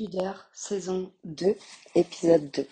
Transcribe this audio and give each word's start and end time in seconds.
Pudeur, 0.00 0.48
saison 0.54 1.12
2, 1.24 1.56
épisode 1.94 2.50
2. 2.52 2.66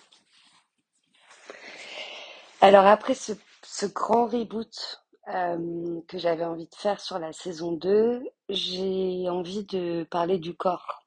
Alors 2.63 2.87
après 2.87 3.13
ce, 3.13 3.33
ce 3.63 3.85
grand 3.85 4.25
reboot 4.25 5.05
euh, 5.35 6.01
que 6.09 6.17
j'avais 6.17 6.47
envie 6.47 6.69
de 6.69 6.75
faire 6.75 7.03
sur 7.03 7.19
la 7.19 7.35
saison 7.35 7.73
2, 7.73 8.23
j'ai 8.49 9.29
envie 9.29 9.65
de 9.65 10.07
parler 10.11 10.39
du 10.39 10.57
corps. 10.57 11.05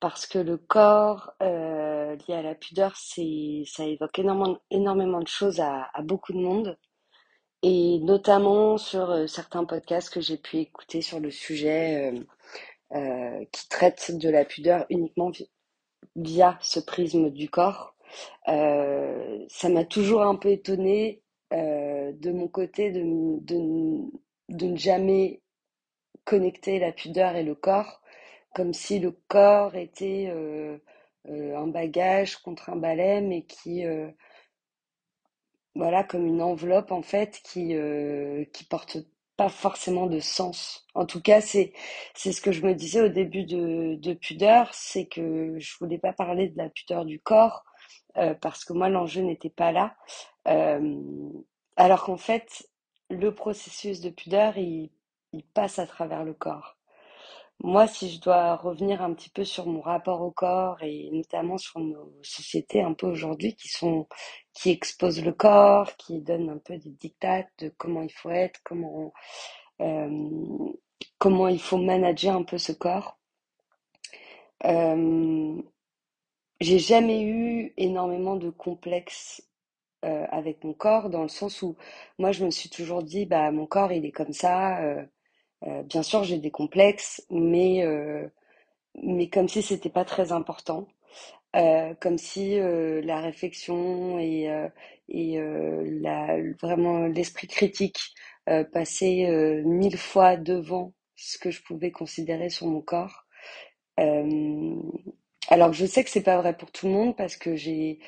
Parce 0.00 0.26
que 0.26 0.38
le 0.38 0.58
corps 0.58 1.32
euh, 1.40 2.14
lié 2.28 2.34
à 2.34 2.42
la 2.42 2.54
pudeur, 2.54 2.94
ça 2.96 3.22
évoque 3.22 4.18
énormément, 4.18 4.58
énormément 4.70 5.20
de 5.20 5.28
choses 5.28 5.60
à, 5.60 5.88
à 5.94 6.02
beaucoup 6.02 6.34
de 6.34 6.40
monde. 6.40 6.76
Et 7.62 8.00
notamment 8.00 8.76
sur 8.76 9.10
euh, 9.10 9.26
certains 9.26 9.64
podcasts 9.64 10.12
que 10.12 10.20
j'ai 10.20 10.36
pu 10.36 10.58
écouter 10.58 11.00
sur 11.00 11.20
le 11.20 11.30
sujet 11.30 12.12
euh, 12.94 13.44
qui 13.52 13.68
traitent 13.68 14.12
de 14.16 14.28
la 14.30 14.44
pudeur 14.44 14.86
uniquement 14.90 15.30
vi- 15.30 15.50
via 16.16 16.58
ce 16.62 16.80
prisme 16.80 17.30
du 17.30 17.50
corps. 17.50 17.96
Euh, 18.48 19.44
ça 19.48 19.68
m'a 19.68 19.84
toujours 19.84 20.22
un 20.22 20.36
peu 20.36 20.50
étonnée 20.50 21.22
euh, 21.52 22.12
de 22.14 22.32
mon 22.32 22.48
côté 22.48 22.90
de, 22.92 23.02
de, 23.40 24.10
de 24.50 24.66
ne 24.66 24.76
jamais 24.76 25.42
connecter 26.24 26.78
la 26.78 26.92
pudeur 26.92 27.36
et 27.36 27.44
le 27.44 27.54
corps, 27.54 28.02
comme 28.54 28.72
si 28.74 28.98
le 29.00 29.12
corps 29.28 29.76
était 29.76 30.28
un 31.28 31.66
bagage 31.66 32.36
contre 32.38 32.70
un 32.70 32.76
balai, 32.76 33.20
mais 33.20 33.42
qui, 33.42 33.84
voilà, 35.74 36.04
comme 36.04 36.26
une 36.26 36.42
enveloppe 36.42 36.92
en 36.92 37.02
fait, 37.02 37.40
qui, 37.44 37.74
euh, 37.74 38.44
qui 38.52 38.64
porte 38.64 38.98
pas 39.36 39.48
forcément 39.48 40.06
de 40.06 40.20
sens. 40.20 40.86
En 40.94 41.06
tout 41.06 41.20
cas, 41.22 41.40
c'est, 41.40 41.72
c'est 42.14 42.32
ce 42.32 42.40
que 42.40 42.52
je 42.52 42.62
me 42.64 42.74
disais 42.74 43.00
au 43.00 43.08
début 43.08 43.44
de, 43.44 43.96
de 43.96 44.14
Pudeur, 44.14 44.72
c'est 44.74 45.06
que 45.06 45.56
je 45.58 45.74
voulais 45.80 45.98
pas 45.98 46.12
parler 46.12 46.48
de 46.48 46.58
la 46.58 46.68
pudeur 46.68 47.04
du 47.04 47.20
corps, 47.20 47.64
euh, 48.18 48.34
parce 48.34 48.64
que 48.64 48.72
moi, 48.72 48.88
l'enjeu 48.88 49.22
n'était 49.22 49.50
pas 49.50 49.72
là. 49.72 49.94
Euh, 50.48 50.98
alors 51.76 52.04
qu'en 52.04 52.16
fait, 52.16 52.68
le 53.10 53.34
processus 53.34 54.00
de 54.00 54.10
pudeur, 54.10 54.58
il, 54.58 54.90
il 55.32 55.44
passe 55.44 55.78
à 55.78 55.86
travers 55.86 56.24
le 56.24 56.34
corps. 56.34 56.76
Moi, 57.60 57.86
si 57.86 58.10
je 58.10 58.20
dois 58.20 58.56
revenir 58.56 59.02
un 59.02 59.14
petit 59.14 59.30
peu 59.30 59.44
sur 59.44 59.66
mon 59.66 59.80
rapport 59.80 60.20
au 60.22 60.30
corps 60.32 60.82
et 60.82 61.10
notamment 61.12 61.58
sur 61.58 61.78
nos 61.80 62.12
sociétés 62.22 62.82
un 62.82 62.92
peu 62.92 63.06
aujourd'hui 63.06 63.54
qui 63.54 63.68
sont, 63.68 64.08
qui 64.52 64.70
exposent 64.70 65.22
le 65.24 65.32
corps, 65.32 65.96
qui 65.96 66.20
donnent 66.20 66.50
un 66.50 66.58
peu 66.58 66.76
des 66.78 66.90
dictats 66.90 67.44
de 67.58 67.68
comment 67.78 68.02
il 68.02 68.12
faut 68.12 68.30
être, 68.30 68.60
comment, 68.64 69.12
euh, 69.80 70.72
comment 71.18 71.48
il 71.48 71.60
faut 71.60 71.78
manager 71.78 72.34
un 72.36 72.42
peu 72.44 72.58
ce 72.58 72.72
corps. 72.72 73.18
Euh, 74.64 75.60
j'ai 76.60 76.78
jamais 76.78 77.22
eu 77.24 77.72
énormément 77.76 78.36
de 78.36 78.50
complexes 78.50 79.42
euh, 80.04 80.26
avec 80.30 80.64
mon 80.64 80.74
corps 80.74 81.10
dans 81.10 81.22
le 81.22 81.28
sens 81.28 81.62
où 81.62 81.76
moi 82.18 82.32
je 82.32 82.44
me 82.44 82.50
suis 82.50 82.70
toujours 82.70 83.02
dit 83.02 83.26
bah 83.26 83.50
mon 83.52 83.66
corps 83.66 83.92
il 83.92 84.04
est 84.06 84.12
comme 84.12 84.32
ça. 84.32 84.80
Euh, 85.66 85.82
bien 85.84 86.02
sûr 86.02 86.24
j'ai 86.24 86.38
des 86.38 86.50
complexes, 86.50 87.24
mais 87.30 87.84
euh, 87.84 88.26
mais 89.02 89.28
comme 89.28 89.48
si 89.48 89.62
c'était 89.62 89.90
pas 89.90 90.04
très 90.04 90.32
important, 90.32 90.88
euh, 91.56 91.94
comme 92.00 92.18
si 92.18 92.58
euh, 92.58 93.00
la 93.02 93.20
réflexion 93.20 94.18
et, 94.18 94.50
euh, 94.50 94.68
et 95.08 95.38
euh, 95.38 95.84
la, 96.02 96.38
vraiment 96.62 97.06
l'esprit 97.06 97.48
critique 97.48 98.00
passait 98.72 99.62
mille 99.64 99.96
fois 99.96 100.36
devant 100.36 100.92
ce 101.16 101.38
que 101.38 101.50
je 101.52 101.62
pouvais 101.62 101.92
considérer 101.92 102.50
sur 102.50 102.66
mon 102.66 102.80
corps. 102.80 103.26
Alors 105.48 105.72
je 105.72 105.86
sais 105.86 106.04
que 106.04 106.10
c'est 106.10 106.22
pas 106.22 106.38
vrai 106.38 106.56
pour 106.56 106.70
tout 106.72 106.86
le 106.86 106.92
monde 106.92 107.16
parce 107.16 107.36
que 107.36 107.56
j'ai 107.56 107.98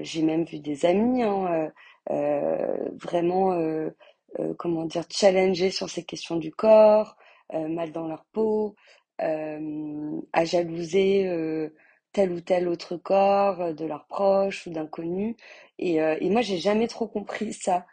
j'ai 0.00 0.22
même 0.22 0.44
vu 0.44 0.58
des 0.60 0.86
amis 0.86 1.22
hein, 1.22 1.72
vraiment 2.08 3.52
comment 4.58 4.84
dire 4.84 5.04
challenger 5.10 5.70
sur 5.70 5.88
ces 5.90 6.04
questions 6.04 6.36
du 6.36 6.52
corps, 6.52 7.16
euh, 7.54 7.68
mal 7.68 7.92
dans 7.92 8.06
leur 8.08 8.24
peau, 8.32 8.74
euh, 9.22 10.20
à 10.32 10.44
jalouser 10.44 11.26
euh, 11.28 11.70
tel 12.12 12.32
ou 12.32 12.40
tel 12.40 12.68
autre 12.68 12.96
corps 12.96 13.60
euh, 13.60 13.72
de 13.72 13.84
leurs 13.86 14.06
proches 14.06 14.66
ou 14.66 14.70
d'inconnus. 14.70 15.36
Et, 15.78 16.00
euh, 16.02 16.16
et 16.20 16.30
moi 16.30 16.42
j'ai 16.42 16.58
jamais 16.58 16.88
trop 16.88 17.06
compris 17.08 17.52
ça. 17.52 17.86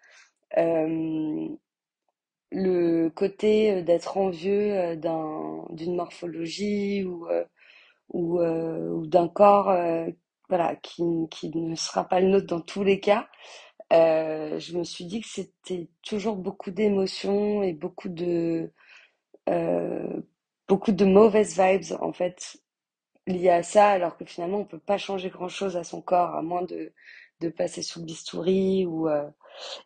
Euh, 0.58 1.48
le 2.52 3.10
côté 3.10 3.72
euh, 3.72 3.82
d'être 3.82 4.18
envieux 4.18 4.74
euh, 4.74 4.96
d'un 4.96 5.66
d'une 5.72 5.96
morphologie 5.96 7.04
ou 7.04 7.28
euh, 7.28 7.44
ou, 8.10 8.40
euh, 8.42 8.90
ou 8.92 9.08
d'un 9.08 9.28
corps 9.28 9.70
euh, 9.70 10.08
voilà, 10.50 10.76
qui, 10.78 11.04
qui 11.32 11.50
ne 11.58 11.76
sera 11.76 12.06
pas 12.08 12.20
le 12.22 12.28
nôtre 12.30 12.48
dans 12.48 12.62
tous 12.62 12.84
les 12.84 13.00
cas, 13.00 13.28
euh, 13.94 14.60
je 14.60 14.78
me 14.78 14.84
suis 14.84 15.06
dit 15.06 15.22
que 15.22 15.28
c'était 15.28 15.88
toujours 16.04 16.36
beaucoup 16.36 16.72
d'émotions 16.72 17.64
et 17.64 17.74
beaucoup 17.74 18.10
de, 18.10 18.72
euh, 19.50 20.22
beaucoup 20.68 20.92
de 20.94 21.06
mauvaises 21.06 21.60
vibes 21.60 21.98
en 22.02 22.14
fait 22.14 22.58
liées 23.28 23.50
à 23.50 23.64
ça, 23.64 23.90
alors 23.90 24.18
que 24.18 24.26
finalement 24.26 24.60
on 24.60 24.66
peut 24.66 24.80
pas 24.80 24.98
changer 25.00 25.30
grand-chose 25.30 25.78
à 25.78 25.84
son 25.84 26.02
corps 26.02 26.36
à 26.36 26.42
moins 26.42 26.64
de, 26.64 26.94
de 27.42 27.50
passer 27.50 27.84
sous 27.84 28.00
le 28.02 28.06
bistouri 28.06 28.86
ou 28.86 29.10
euh, 29.10 29.30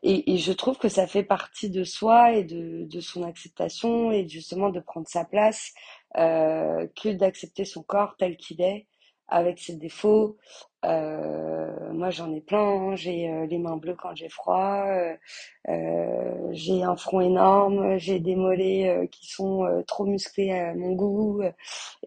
et, 0.03 0.33
et 0.33 0.37
je 0.37 0.53
trouve 0.53 0.77
que 0.79 0.89
ça 0.89 1.07
fait 1.07 1.23
partie 1.23 1.69
de 1.69 1.83
soi 1.83 2.33
et 2.33 2.43
de, 2.43 2.85
de 2.85 3.01
son 3.01 3.23
acceptation 3.23 4.11
et 4.11 4.27
justement 4.29 4.69
de 4.69 4.79
prendre 4.81 5.07
sa 5.09 5.25
place 5.25 5.73
que 6.15 7.11
d'accepter 7.13 7.65
son 7.65 7.83
corps 7.83 8.15
tel 8.17 8.37
qu'il 8.37 8.61
est, 8.61 8.87
avec 9.27 9.59
ses 9.59 9.75
défauts. 9.75 10.37
Euh, 10.85 11.91
moi, 11.93 12.09
j'en 12.11 12.33
ai 12.33 12.41
plein. 12.41 12.59
hein. 12.91 12.95
J'ai 12.95 13.29
euh, 13.29 13.45
les 13.47 13.57
mains 13.59 13.77
bleues 13.77 13.95
quand 13.95 14.15
j'ai 14.15 14.29
froid. 14.29 14.85
euh, 14.87 15.15
euh, 15.69 16.49
j'ai 16.51 16.83
un 16.83 16.95
front 16.95 17.21
énorme. 17.21 17.97
J'ai 17.97 18.19
des 18.19 18.35
mollets 18.35 18.89
euh, 18.89 19.07
qui 19.07 19.27
sont 19.27 19.65
euh, 19.65 19.81
trop 19.83 20.05
musclés 20.05 20.51
à 20.51 20.73
mon 20.75 20.93
goût. 20.93 21.41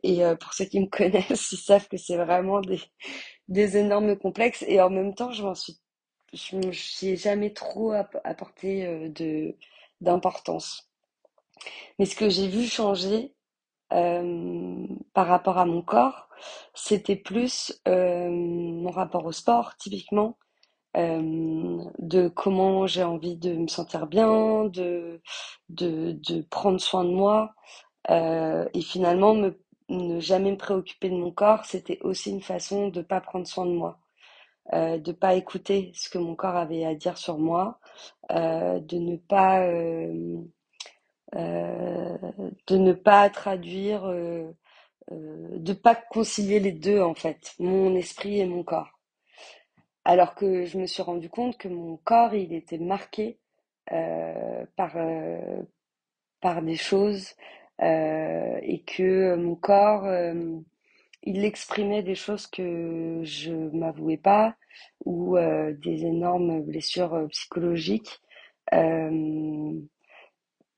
Et 0.03 0.23
pour 0.41 0.55
ceux 0.55 0.65
qui 0.67 0.81
me 0.81 0.87
connaissent, 0.91 1.53
ils 1.53 1.59
savent 1.59 1.89
que 1.89 1.97
c'est 1.97 2.17
vraiment 2.17 2.61
des, 2.61 2.81
des 3.49 3.77
énormes 3.79 4.17
complexes. 4.17 4.65
Et 4.69 4.81
en 4.81 4.91
même 4.91 5.15
temps, 5.15 5.33
je 5.33 5.43
m'en 5.45 5.55
suis 5.55 5.79
je 6.35 7.07
ai 7.07 7.17
jamais 7.17 7.53
trop 7.53 7.93
app- 7.93 8.21
apporté 8.25 9.09
de 9.11 9.57
d'importance. 10.01 10.91
Mais 11.99 12.07
ce 12.07 12.17
que 12.17 12.29
j'ai 12.29 12.49
vu 12.49 12.67
changer 12.67 13.33
euh, 13.93 14.87
par 15.15 15.27
rapport 15.27 15.59
à 15.59 15.65
mon 15.67 15.83
corps, 15.83 16.29
c'était 16.75 17.17
plus 17.17 17.81
euh, 17.89 18.29
mon 18.31 18.91
rapport 18.91 19.25
au 19.27 19.33
sport, 19.33 19.77
typiquement, 19.79 20.39
euh, 20.97 21.79
de 21.99 22.29
comment 22.29 22.87
j'ai 22.87 23.05
envie 23.05 23.37
de 23.37 23.55
me 23.55 23.69
sentir 23.69 24.07
bien, 24.07 24.67
de 24.67 25.23
de, 25.71 26.13
de 26.29 26.43
prendre 26.43 26.81
soin 26.81 27.05
de 27.05 27.11
moi, 27.13 27.55
euh, 28.11 28.69
et 28.75 28.83
finalement 28.83 29.35
me, 29.35 29.61
ne 29.91 30.21
jamais 30.21 30.53
me 30.53 30.57
préoccuper 30.59 31.11
de 31.11 31.17
mon 31.17 31.33
corps, 31.33 31.65
c'était 31.67 32.01
aussi 32.03 32.31
une 32.31 32.43
façon 32.43 32.89
de 32.89 33.03
pas 33.03 33.21
prendre 33.21 33.47
soin 33.47 33.67
de 33.67 33.73
moi 33.73 34.01
euh, 34.73 34.99
de 34.99 35.13
pas 35.13 35.35
écouter 35.35 35.93
ce 35.95 36.09
que 36.09 36.19
mon 36.19 36.35
corps 36.35 36.57
avait 36.57 36.85
à 36.85 36.95
dire 36.95 37.19
sur 37.19 37.39
moi, 37.39 37.81
euh, 38.33 38.81
de 38.81 38.99
ne 38.99 39.17
pas 39.17 39.63
euh, 39.67 40.37
de 41.35 42.77
ne 42.77 42.93
pas 42.93 43.31
traduire, 43.31 44.05
euh, 44.07 44.51
euh, 45.13 45.49
de 45.59 45.73
pas 45.73 45.95
concilier 45.95 46.61
les 46.61 46.73
deux 46.73 47.01
en 47.01 47.15
fait, 47.15 47.55
mon 47.59 47.95
esprit 47.97 48.41
et 48.41 48.47
mon 48.47 48.63
corps. 48.65 49.01
Alors 50.05 50.35
que 50.35 50.65
je 50.65 50.79
me 50.79 50.87
suis 50.87 51.03
rendu 51.03 51.29
compte 51.29 51.59
que 51.59 51.69
mon 51.69 51.97
corps 51.99 52.35
il 52.35 52.53
était 52.55 52.79
marqué 52.79 53.39
euh, 53.93 54.65
par 54.77 54.97
euh, 54.97 55.63
des 56.63 56.77
choses 56.77 57.35
euh, 57.83 58.59
et 58.63 58.83
que 58.83 59.35
mon 59.37 59.55
corps 59.57 60.05
euh, 60.07 60.59
il 61.23 61.45
exprimait 61.45 62.03
des 62.03 62.15
choses 62.15 62.47
que 62.47 63.21
je 63.25 63.53
m'avouais 63.77 64.17
pas 64.17 64.57
ou 65.05 65.37
euh, 65.37 65.75
des 65.75 66.07
énormes 66.07 66.63
blessures 66.63 67.15
euh, 67.15 67.27
psychologiques. 67.29 68.21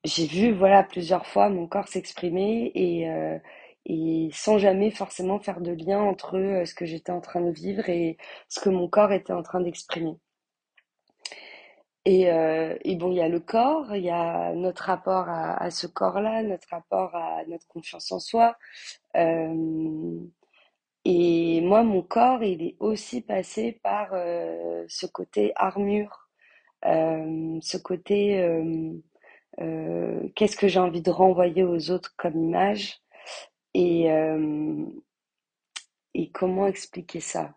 J'ai 0.05 0.27
vu, 0.27 0.53
voilà, 0.53 0.81
plusieurs 0.83 1.25
fois 1.27 1.49
mon 1.49 1.67
corps 1.67 1.87
s'exprimer 1.89 2.71
et, 2.75 3.09
euh, 3.09 3.37
et 3.85 4.29
sans 4.33 4.57
jamais 4.57 4.91
forcément 4.91 5.39
faire 5.39 5.59
de 5.61 5.71
lien 5.73 6.01
entre 6.01 6.37
euh, 6.37 6.65
ce 6.65 6.73
que 6.75 6.85
j'étais 6.85 7.11
en 7.11 7.19
train 7.21 7.41
de 7.41 7.51
vivre 7.51 7.89
et 7.89 8.17
ce 8.49 8.59
que 8.61 8.69
mon 8.69 8.87
corps 8.87 9.11
était 9.11 9.33
en 9.33 9.43
train 9.43 9.59
d'exprimer. 9.61 10.15
Et, 12.05 12.29
euh, 12.31 12.77
et 12.83 12.95
bon, 12.97 13.11
il 13.11 13.15
y 13.17 13.21
a 13.21 13.29
le 13.29 13.39
corps, 13.39 13.95
il 13.95 14.03
y 14.03 14.09
a 14.09 14.53
notre 14.53 14.83
rapport 14.83 15.29
à, 15.29 15.55
à 15.63 15.71
ce 15.71 15.87
corps-là, 15.87 16.43
notre 16.43 16.67
rapport 16.69 17.15
à 17.15 17.45
notre 17.47 17.65
confiance 17.67 18.11
en 18.11 18.19
soi. 18.19 18.57
Euh, 19.17 20.19
Et 21.05 21.61
moi, 21.61 21.83
mon 21.83 22.01
corps, 22.03 22.43
il 22.43 22.61
est 22.63 22.77
aussi 22.79 23.21
passé 23.21 23.79
par 23.83 24.09
euh, 24.13 24.85
ce 24.89 25.05
côté 25.07 25.53
armure, 25.55 26.29
ce 27.61 27.77
côté 27.77 28.39
qu'est-ce 30.35 30.57
que 30.57 30.67
j'ai 30.67 30.79
envie 30.79 31.01
de 31.01 31.11
renvoyer 31.11 31.63
aux 31.63 31.91
autres 31.91 32.13
comme 32.17 32.37
image? 32.37 32.99
Et, 33.73 34.11
euh, 34.11 34.85
et 36.15 36.31
comment 36.31 36.67
expliquer 36.67 37.19
ça? 37.19 37.53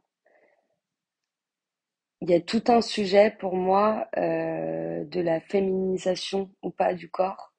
Il 2.22 2.30
y 2.30 2.34
a 2.34 2.40
tout 2.40 2.64
un 2.68 2.80
sujet 2.80 3.30
pour 3.38 3.56
moi 3.56 4.08
euh, 4.16 5.04
de 5.04 5.20
la 5.20 5.40
féminisation 5.40 6.50
ou 6.62 6.70
pas 6.70 6.94
du 6.94 7.10
corps. 7.10 7.52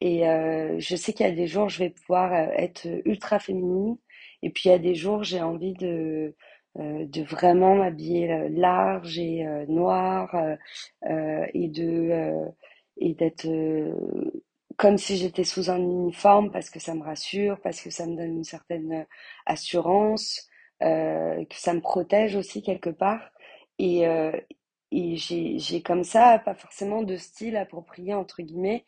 Et 0.00 0.28
euh, 0.28 0.76
je 0.78 0.96
sais 0.96 1.12
qu'il 1.12 1.26
y 1.26 1.30
a 1.30 1.34
des 1.34 1.46
jours, 1.46 1.68
je 1.68 1.80
vais 1.80 1.90
pouvoir 1.90 2.32
euh, 2.34 2.52
être 2.56 2.86
ultra 3.06 3.38
féminine. 3.40 3.98
Et 4.42 4.50
puis 4.50 4.64
il 4.68 4.72
y 4.72 4.74
a 4.74 4.78
des 4.78 4.94
jours, 4.94 5.24
j'ai 5.24 5.42
envie 5.42 5.74
de, 5.74 6.36
euh, 6.78 7.06
de 7.06 7.22
vraiment 7.22 7.76
m'habiller 7.76 8.32
euh, 8.32 8.48
large 8.50 9.18
et 9.18 9.46
euh, 9.46 9.66
noir 9.68 10.34
euh, 10.34 10.56
euh, 11.10 11.46
et 11.54 11.68
de 11.68 12.10
euh, 12.12 12.46
et 12.98 13.14
d'être 13.14 13.46
euh, 13.46 13.94
comme 14.76 14.98
si 14.98 15.16
j'étais 15.16 15.44
sous 15.44 15.70
un 15.70 15.78
uniforme 15.78 16.50
parce 16.50 16.70
que 16.70 16.80
ça 16.80 16.94
me 16.94 17.02
rassure, 17.02 17.60
parce 17.62 17.80
que 17.80 17.90
ça 17.90 18.06
me 18.06 18.16
donne 18.16 18.36
une 18.36 18.44
certaine 18.44 18.92
euh, 18.92 19.04
assurance, 19.46 20.48
euh, 20.82 21.44
que 21.46 21.56
ça 21.56 21.72
me 21.74 21.80
protège 21.80 22.36
aussi 22.36 22.62
quelque 22.62 22.90
part. 22.90 23.30
Et, 23.78 24.04
et 24.90 25.16
j'ai, 25.16 25.82
comme 25.82 26.02
ça 26.02 26.38
pas 26.38 26.54
forcément 26.54 27.02
de 27.02 27.16
style 27.16 27.56
approprié 27.58 28.14
entre 28.14 28.40
guillemets, 28.42 28.86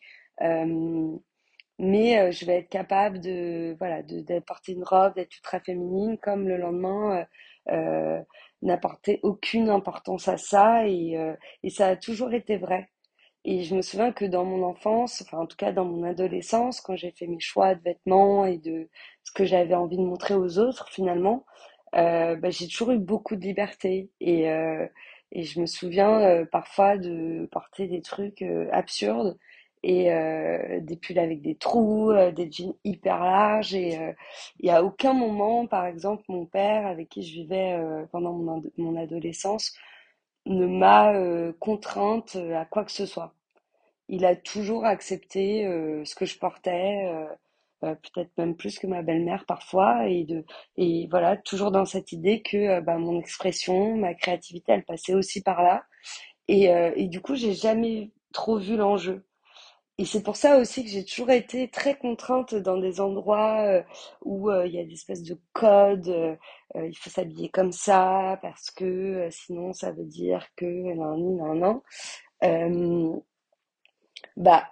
mais 1.77 2.31
je 2.31 2.45
vais 2.45 2.57
être 2.59 2.69
capable 2.69 3.19
de 3.19 3.75
voilà 3.77 4.01
de, 4.01 4.39
porter 4.39 4.71
une 4.73 4.83
robe, 4.83 5.13
d'être 5.15 5.35
ultra 5.35 5.59
féminine, 5.59 6.17
comme 6.17 6.47
le 6.47 6.57
lendemain 6.57 7.25
n'apporter 8.63 9.19
aucune 9.21 9.69
importance 9.69 10.27
à 10.27 10.37
ça 10.37 10.87
et, 10.87 11.15
et 11.61 11.69
ça 11.69 11.87
a 11.89 11.95
toujours 11.95 12.33
été 12.33 12.57
vrai. 12.57 12.89
Et 13.51 13.63
je 13.63 13.75
me 13.75 13.81
souviens 13.81 14.11
que 14.11 14.25
dans 14.25 14.45
mon 14.45 14.63
enfance, 14.63 15.23
enfin 15.25 15.39
en 15.39 15.47
tout 15.47 15.57
cas 15.57 15.71
dans 15.71 15.85
mon 15.85 16.03
adolescence, 16.03 16.81
quand 16.81 16.95
j'ai 16.95 17.11
fait 17.11 17.25
mes 17.27 17.39
choix 17.39 17.73
de 17.75 17.81
vêtements 17.81 18.45
et 18.45 18.59
de 18.59 18.89
ce 19.23 19.31
que 19.31 19.43
j'avais 19.45 19.73
envie 19.75 19.97
de 19.97 20.03
montrer 20.03 20.35
aux 20.35 20.59
autres, 20.59 20.89
finalement, 20.89 21.45
euh, 21.95 22.35
bah, 22.35 22.51
j'ai 22.51 22.67
toujours 22.67 22.91
eu 22.91 22.99
beaucoup 22.99 23.35
de 23.35 23.41
liberté. 23.41 24.11
Et, 24.21 24.49
euh, 24.51 24.85
je 25.35 25.59
me 25.61 25.65
souviens 25.65 26.21
euh, 26.21 26.45
parfois 26.45 26.97
de 26.97 27.47
porter 27.51 27.87
des 27.87 28.01
trucs 28.03 28.43
absurdes 28.71 29.37
et 29.83 30.09
des 30.81 30.95
pulls 30.97 31.17
avec 31.19 31.41
des 31.41 31.55
trous, 31.55 32.11
des 32.35 32.51
jeans 32.51 32.73
hyper 32.83 33.23
larges. 33.23 33.73
Et, 33.75 33.97
et 34.59 34.71
à 34.71 34.83
aucun 34.83 35.13
moment, 35.13 35.65
par 35.67 35.85
exemple, 35.87 36.23
mon 36.29 36.45
père, 36.45 36.85
avec 36.87 37.09
qui 37.09 37.23
je 37.23 37.33
vivais 37.33 37.79
pendant 38.11 38.33
mon, 38.33 38.57
ado- 38.59 38.71
mon 38.77 38.95
adolescence, 38.97 39.73
ne 40.47 40.67
m'a 40.67 41.13
contrainte 41.59 42.37
à 42.55 42.65
quoi 42.65 42.85
que 42.85 42.91
ce 42.93 43.05
soit. 43.07 43.33
Il 44.09 44.25
a 44.25 44.35
toujours 44.35 44.85
accepté 44.85 45.65
euh, 45.67 46.03
ce 46.05 46.15
que 46.15 46.25
je 46.25 46.37
portais, 46.39 47.05
euh, 47.07 47.25
euh, 47.85 47.95
peut-être 47.95 48.31
même 48.37 48.55
plus 48.57 48.79
que 48.79 48.87
ma 48.87 49.01
belle-mère 49.03 49.45
parfois, 49.47 50.07
et 50.09 50.25
de 50.25 50.45
et 50.77 51.07
voilà, 51.11 51.37
toujours 51.37 51.71
dans 51.71 51.85
cette 51.85 52.11
idée 52.11 52.41
que 52.41 52.57
euh, 52.57 52.81
bah, 52.81 52.97
mon 52.97 53.19
expression, 53.19 53.95
ma 53.97 54.13
créativité, 54.15 54.73
elle 54.73 54.83
passait 54.85 55.13
aussi 55.13 55.41
par 55.43 55.63
là. 55.63 55.83
Et, 56.47 56.69
euh, 56.73 56.91
et 56.95 57.07
du 57.07 57.21
coup, 57.21 57.35
j'ai 57.35 57.53
jamais 57.53 58.11
trop 58.33 58.57
vu 58.59 58.77
l'enjeu. 58.77 59.25
Et 59.97 60.05
c'est 60.05 60.23
pour 60.23 60.37
ça 60.37 60.57
aussi 60.59 60.83
que 60.83 60.89
j'ai 60.89 61.05
toujours 61.05 61.29
été 61.31 61.69
très 61.69 61.97
contrainte 61.97 62.55
dans 62.55 62.77
des 62.77 63.01
endroits 63.01 63.83
où 64.21 64.49
il 64.51 64.71
y 64.71 64.79
a 64.79 64.85
des 64.85 64.93
espèces 64.93 65.23
de 65.23 65.37
codes, 65.53 66.37
il 66.75 66.97
faut 66.97 67.09
s'habiller 67.09 67.49
comme 67.49 67.73
ça 67.73 68.39
parce 68.41 68.71
que 68.71 69.27
sinon 69.31 69.73
ça 69.73 69.91
veut 69.91 70.05
dire 70.05 70.47
que 70.55 70.65
nan, 70.65 71.35
nan, 71.37 71.81
nan. 72.41 73.21
Bah 74.37 74.67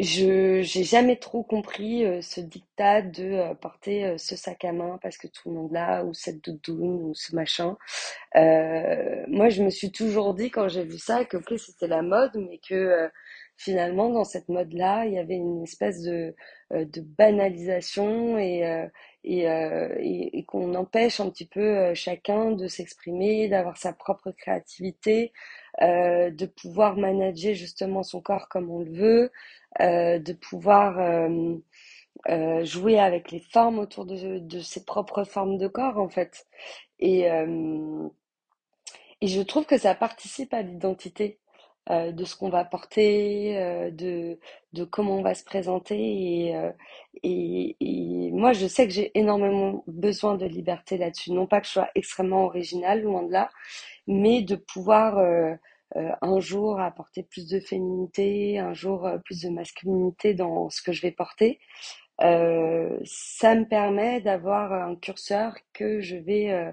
je 0.00 0.62
j'ai 0.62 0.84
jamais 0.84 1.16
trop 1.18 1.44
compris 1.44 2.04
euh, 2.06 2.22
ce 2.22 2.40
diktat 2.40 3.02
de 3.02 3.24
euh, 3.24 3.54
porter 3.54 4.06
euh, 4.06 4.18
ce 4.18 4.36
sac 4.36 4.64
à 4.64 4.72
main 4.72 4.98
parce 5.02 5.18
que 5.18 5.28
tout 5.28 5.50
le 5.50 5.56
monde 5.56 5.72
l'a 5.72 6.04
ou 6.04 6.14
cette 6.14 6.44
doudoune 6.44 7.04
ou 7.04 7.14
ce 7.14 7.34
machin. 7.36 7.76
Moi, 9.28 9.48
je 9.50 9.62
me 9.62 9.70
suis 9.70 9.92
toujours 9.92 10.34
dit 10.34 10.50
quand 10.50 10.68
j'ai 10.68 10.84
vu 10.84 10.98
ça 10.98 11.24
que 11.24 11.38
c'était 11.58 11.88
la 11.88 12.02
mode, 12.02 12.32
mais 12.36 12.58
que 12.58 13.10
finalement, 13.56 14.10
dans 14.10 14.24
cette 14.24 14.48
mode-là, 14.48 15.06
il 15.06 15.14
y 15.14 15.18
avait 15.18 15.36
une 15.36 15.62
espèce 15.62 16.02
de, 16.02 16.34
euh, 16.72 16.84
de 16.84 17.00
banalisation 17.00 18.38
et, 18.38 18.66
euh, 18.66 18.86
et, 19.24 19.48
euh, 19.48 19.94
et, 20.00 20.38
et 20.38 20.44
qu'on 20.44 20.74
empêche 20.74 21.20
un 21.20 21.30
petit 21.30 21.46
peu 21.46 21.94
chacun 21.94 22.52
de 22.52 22.66
s'exprimer, 22.68 23.48
d'avoir 23.48 23.76
sa 23.78 23.92
propre 23.92 24.30
créativité, 24.32 25.32
euh, 25.82 26.30
de 26.30 26.46
pouvoir 26.46 26.96
manager 26.96 27.54
justement 27.54 28.02
son 28.02 28.20
corps 28.20 28.48
comme 28.48 28.70
on 28.70 28.80
le 28.80 28.92
veut, 28.92 29.32
euh, 29.80 30.18
de 30.18 30.32
pouvoir 30.32 30.98
euh, 31.00 31.56
euh, 32.28 32.64
jouer 32.64 32.98
avec 32.98 33.30
les 33.30 33.40
formes 33.40 33.78
autour 33.78 34.06
de, 34.06 34.38
de 34.38 34.60
ses 34.60 34.84
propres 34.84 35.24
formes 35.24 35.58
de 35.58 35.68
corps 35.68 35.98
en 35.98 36.08
fait. 36.08 36.46
Et, 37.00 37.30
euh, 37.30 38.08
et 39.20 39.26
je 39.26 39.40
trouve 39.40 39.64
que 39.66 39.78
ça 39.78 39.94
participe 39.94 40.52
à 40.54 40.62
l'identité 40.62 41.38
euh, 41.90 42.12
de 42.12 42.24
ce 42.24 42.36
qu'on 42.36 42.48
va 42.50 42.64
porter, 42.64 43.58
euh, 43.58 43.90
de, 43.90 44.38
de 44.72 44.84
comment 44.84 45.16
on 45.18 45.22
va 45.22 45.34
se 45.34 45.44
présenter. 45.44 46.46
Et, 46.46 46.56
euh, 46.56 46.70
et, 47.22 47.76
et 47.80 48.30
moi, 48.32 48.52
je 48.52 48.66
sais 48.66 48.86
que 48.86 48.92
j'ai 48.92 49.10
énormément 49.18 49.84
besoin 49.86 50.36
de 50.36 50.46
liberté 50.46 50.96
là-dessus. 50.98 51.32
Non 51.32 51.46
pas 51.46 51.60
que 51.60 51.66
je 51.66 51.72
sois 51.72 51.90
extrêmement 51.94 52.44
originale, 52.46 53.02
loin 53.02 53.22
de 53.22 53.32
là, 53.32 53.50
mais 54.06 54.42
de 54.42 54.56
pouvoir 54.56 55.18
euh, 55.18 55.54
euh, 55.96 56.10
un 56.22 56.40
jour 56.40 56.80
apporter 56.80 57.22
plus 57.22 57.48
de 57.48 57.60
féminité, 57.60 58.58
un 58.58 58.74
jour 58.74 59.06
euh, 59.06 59.18
plus 59.18 59.42
de 59.42 59.50
masculinité 59.50 60.34
dans 60.34 60.70
ce 60.70 60.82
que 60.82 60.92
je 60.92 61.02
vais 61.02 61.12
porter. 61.12 61.60
Ça 62.20 63.54
me 63.56 63.64
permet 63.68 64.20
d'avoir 64.20 64.72
un 64.72 64.94
curseur 64.96 65.54
que 65.72 66.00
je 66.00 66.16
vais 66.16 66.72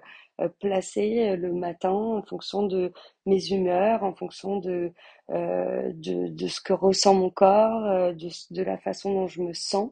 placer 0.59 1.29
euh, 1.29 1.35
le 1.35 1.53
matin 1.53 1.91
en 1.91 2.23
fonction 2.23 2.63
de 2.63 2.91
mes 3.25 3.47
humeurs, 3.51 4.03
en 4.03 4.13
fonction 4.13 4.57
de, 4.57 4.91
euh, 5.31 5.91
de, 5.93 6.27
de 6.27 6.47
ce 6.47 6.61
que 6.61 6.73
ressent 6.73 7.13
mon 7.13 7.29
corps, 7.29 7.85
euh, 7.85 8.13
de, 8.13 8.29
de 8.51 8.63
la 8.63 8.77
façon 8.77 9.13
dont 9.13 9.27
je 9.27 9.41
me 9.41 9.53
sens. 9.53 9.91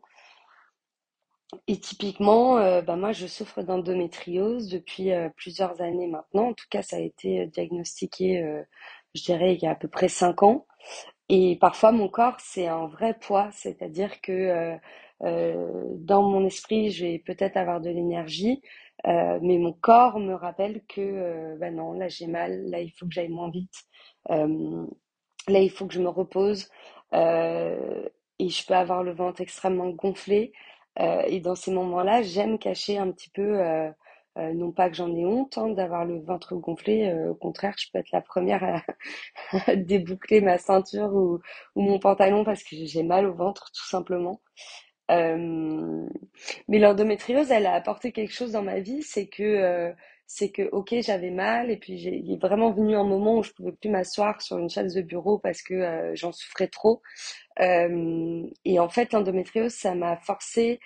Et 1.68 1.80
typiquement, 1.80 2.58
euh, 2.60 2.82
bah 2.82 2.96
moi, 2.96 3.12
je 3.12 3.26
souffre 3.26 3.64
d'endométriose 3.64 4.68
depuis 4.70 5.12
euh, 5.12 5.30
plusieurs 5.36 5.82
années 5.82 6.08
maintenant. 6.08 6.50
En 6.50 6.54
tout 6.54 6.68
cas, 6.70 6.82
ça 6.84 6.98
a 6.98 7.00
été 7.00 7.42
euh, 7.42 7.46
diagnostiqué, 7.48 8.42
euh, 8.44 8.62
je 9.16 9.24
dirais, 9.24 9.56
il 9.56 9.62
y 9.64 9.68
a 9.68 9.72
à 9.72 9.76
peu 9.76 9.88
près 9.88 10.10
cinq 10.10 10.44
ans. 10.44 10.68
Et 11.30 11.58
parfois, 11.60 11.92
mon 11.92 12.10
corps, 12.10 12.38
c'est 12.40 12.68
un 12.68 12.88
vrai 12.88 13.16
poids, 13.20 13.50
c'est-à-dire 13.52 14.22
que 14.22 14.32
euh, 14.32 14.78
euh, 15.24 15.84
dans 15.98 16.24
mon 16.24 16.46
esprit, 16.46 16.92
je 16.92 17.06
vais 17.06 17.20
peut-être 17.20 17.58
avoir 17.58 17.82
de 17.82 17.90
l'énergie, 17.90 18.62
euh, 19.08 19.40
mais 19.42 19.58
mon 19.58 19.74
corps 19.74 20.20
me 20.20 20.34
rappelle 20.34 20.82
que, 20.88 21.02
euh, 21.02 21.58
bah 21.60 21.72
non, 21.72 21.94
là 21.94 22.10
j'ai 22.10 22.28
mal, 22.28 22.70
là 22.70 22.82
il 22.82 22.92
faut 22.92 23.06
que 23.06 23.14
j'aille 23.14 23.30
moins 23.30 23.50
vite, 23.50 23.74
euh, 24.32 24.86
là 25.48 25.60
il 25.60 25.70
faut 25.72 25.88
que 25.88 25.94
je 25.94 26.02
me 26.02 26.10
repose, 26.10 26.70
euh, 27.14 28.08
et 28.40 28.50
je 28.50 28.66
peux 28.66 28.76
avoir 28.76 29.04
le 29.04 29.14
ventre 29.14 29.42
extrêmement 29.42 29.90
gonflé. 29.90 30.54
Et 31.28 31.40
dans 31.40 31.56
ces 31.56 31.72
moments-là, 31.72 32.24
j'aime 32.24 32.60
cacher 32.60 32.98
un 32.98 33.12
petit 33.12 33.30
peu, 33.30 33.58
non 34.54 34.72
pas 34.72 34.90
que 34.90 34.96
j'en 34.96 35.14
ai 35.16 35.26
honte 35.26 35.58
hein, 35.58 35.70
d'avoir 35.70 36.06
le 36.06 36.20
ventre 36.22 36.56
gonflé, 36.56 37.14
au 37.30 37.36
contraire, 37.36 37.76
je 37.78 37.88
peux 37.92 38.00
être 38.00 38.12
la 38.12 38.22
première 38.22 38.64
à 39.68 39.76
déboucler 39.76 40.42
ma 40.42 40.58
ceinture 40.58 41.14
ou, 41.14 41.40
ou 41.76 41.82
mon 41.82 42.00
pantalon 42.00 42.44
parce 42.44 42.64
que 42.64 42.76
j'ai 42.86 43.04
mal 43.04 43.26
au 43.28 43.34
ventre, 43.34 43.72
tout 43.74 43.88
simplement. 43.88 44.42
Euh, 45.10 46.08
mais 46.68 46.80
l'endométriose, 46.80 47.52
elle 47.52 47.66
a 47.66 47.74
apporté 47.74 48.12
quelque 48.12 48.34
chose 48.34 48.52
dans 48.54 48.62
ma 48.64 48.80
vie, 48.80 49.02
c'est 49.04 49.28
que, 49.28 49.44
euh, 49.44 49.92
c'est 50.28 50.52
que, 50.52 50.70
ok, 50.72 50.96
j'avais 51.02 51.32
mal, 51.32 51.72
et 51.72 51.78
puis 51.78 51.98
j'ai, 51.98 52.16
il 52.18 52.34
est 52.34 52.42
vraiment 52.42 52.72
venu 52.72 52.96
un 52.96 53.04
moment 53.04 53.38
où 53.40 53.44
je 53.44 53.52
pouvais 53.52 53.72
plus 53.72 53.90
m'asseoir 53.90 54.42
sur 54.42 54.58
une 54.60 54.70
chaise 54.70 54.94
de 54.94 55.02
bureau 55.02 55.40
parce 55.40 55.62
que 55.64 55.74
euh, 55.74 56.16
j'en 56.16 56.32
souffrais 56.32 56.68
trop. 56.68 57.02
Et 58.66 58.80
en 58.80 58.90
fait, 58.90 59.12
l'endométriose, 59.14 59.74
ça 59.74 59.96
m'a 59.96 60.18
forcé 60.18 60.80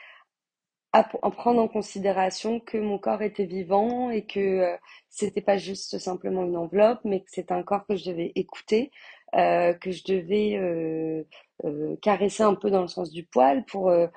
à 0.94 1.10
en 1.24 1.32
prendre 1.32 1.62
en 1.62 1.68
considération 1.68 2.60
que 2.60 2.78
mon 2.78 3.00
corps 3.00 3.24
était 3.24 3.46
vivant 3.46 4.12
et 4.12 4.26
que 4.26 4.40
euh, 4.40 4.78
c'était 5.10 5.42
pas 5.42 5.58
juste 5.58 5.98
simplement 5.98 6.44
une 6.46 6.56
enveloppe, 6.56 7.00
mais 7.04 7.22
que 7.22 7.32
c'était 7.32 7.54
un 7.54 7.64
corps 7.64 7.86
que 7.88 7.96
je 7.96 8.06
devais 8.12 8.32
écouter, 8.36 8.92
que 9.34 9.92
je 9.92 10.04
devais 10.06 10.58
euh, 10.58 11.24
euh, 11.66 11.96
caresser 12.02 12.44
un 12.44 12.56
peu 12.56 12.70
dans 12.72 12.82
le 12.82 12.88
sens 12.88 13.12
du 13.12 13.26
poil 13.26 13.66
pour 13.66 13.90
euh, 13.90 14.08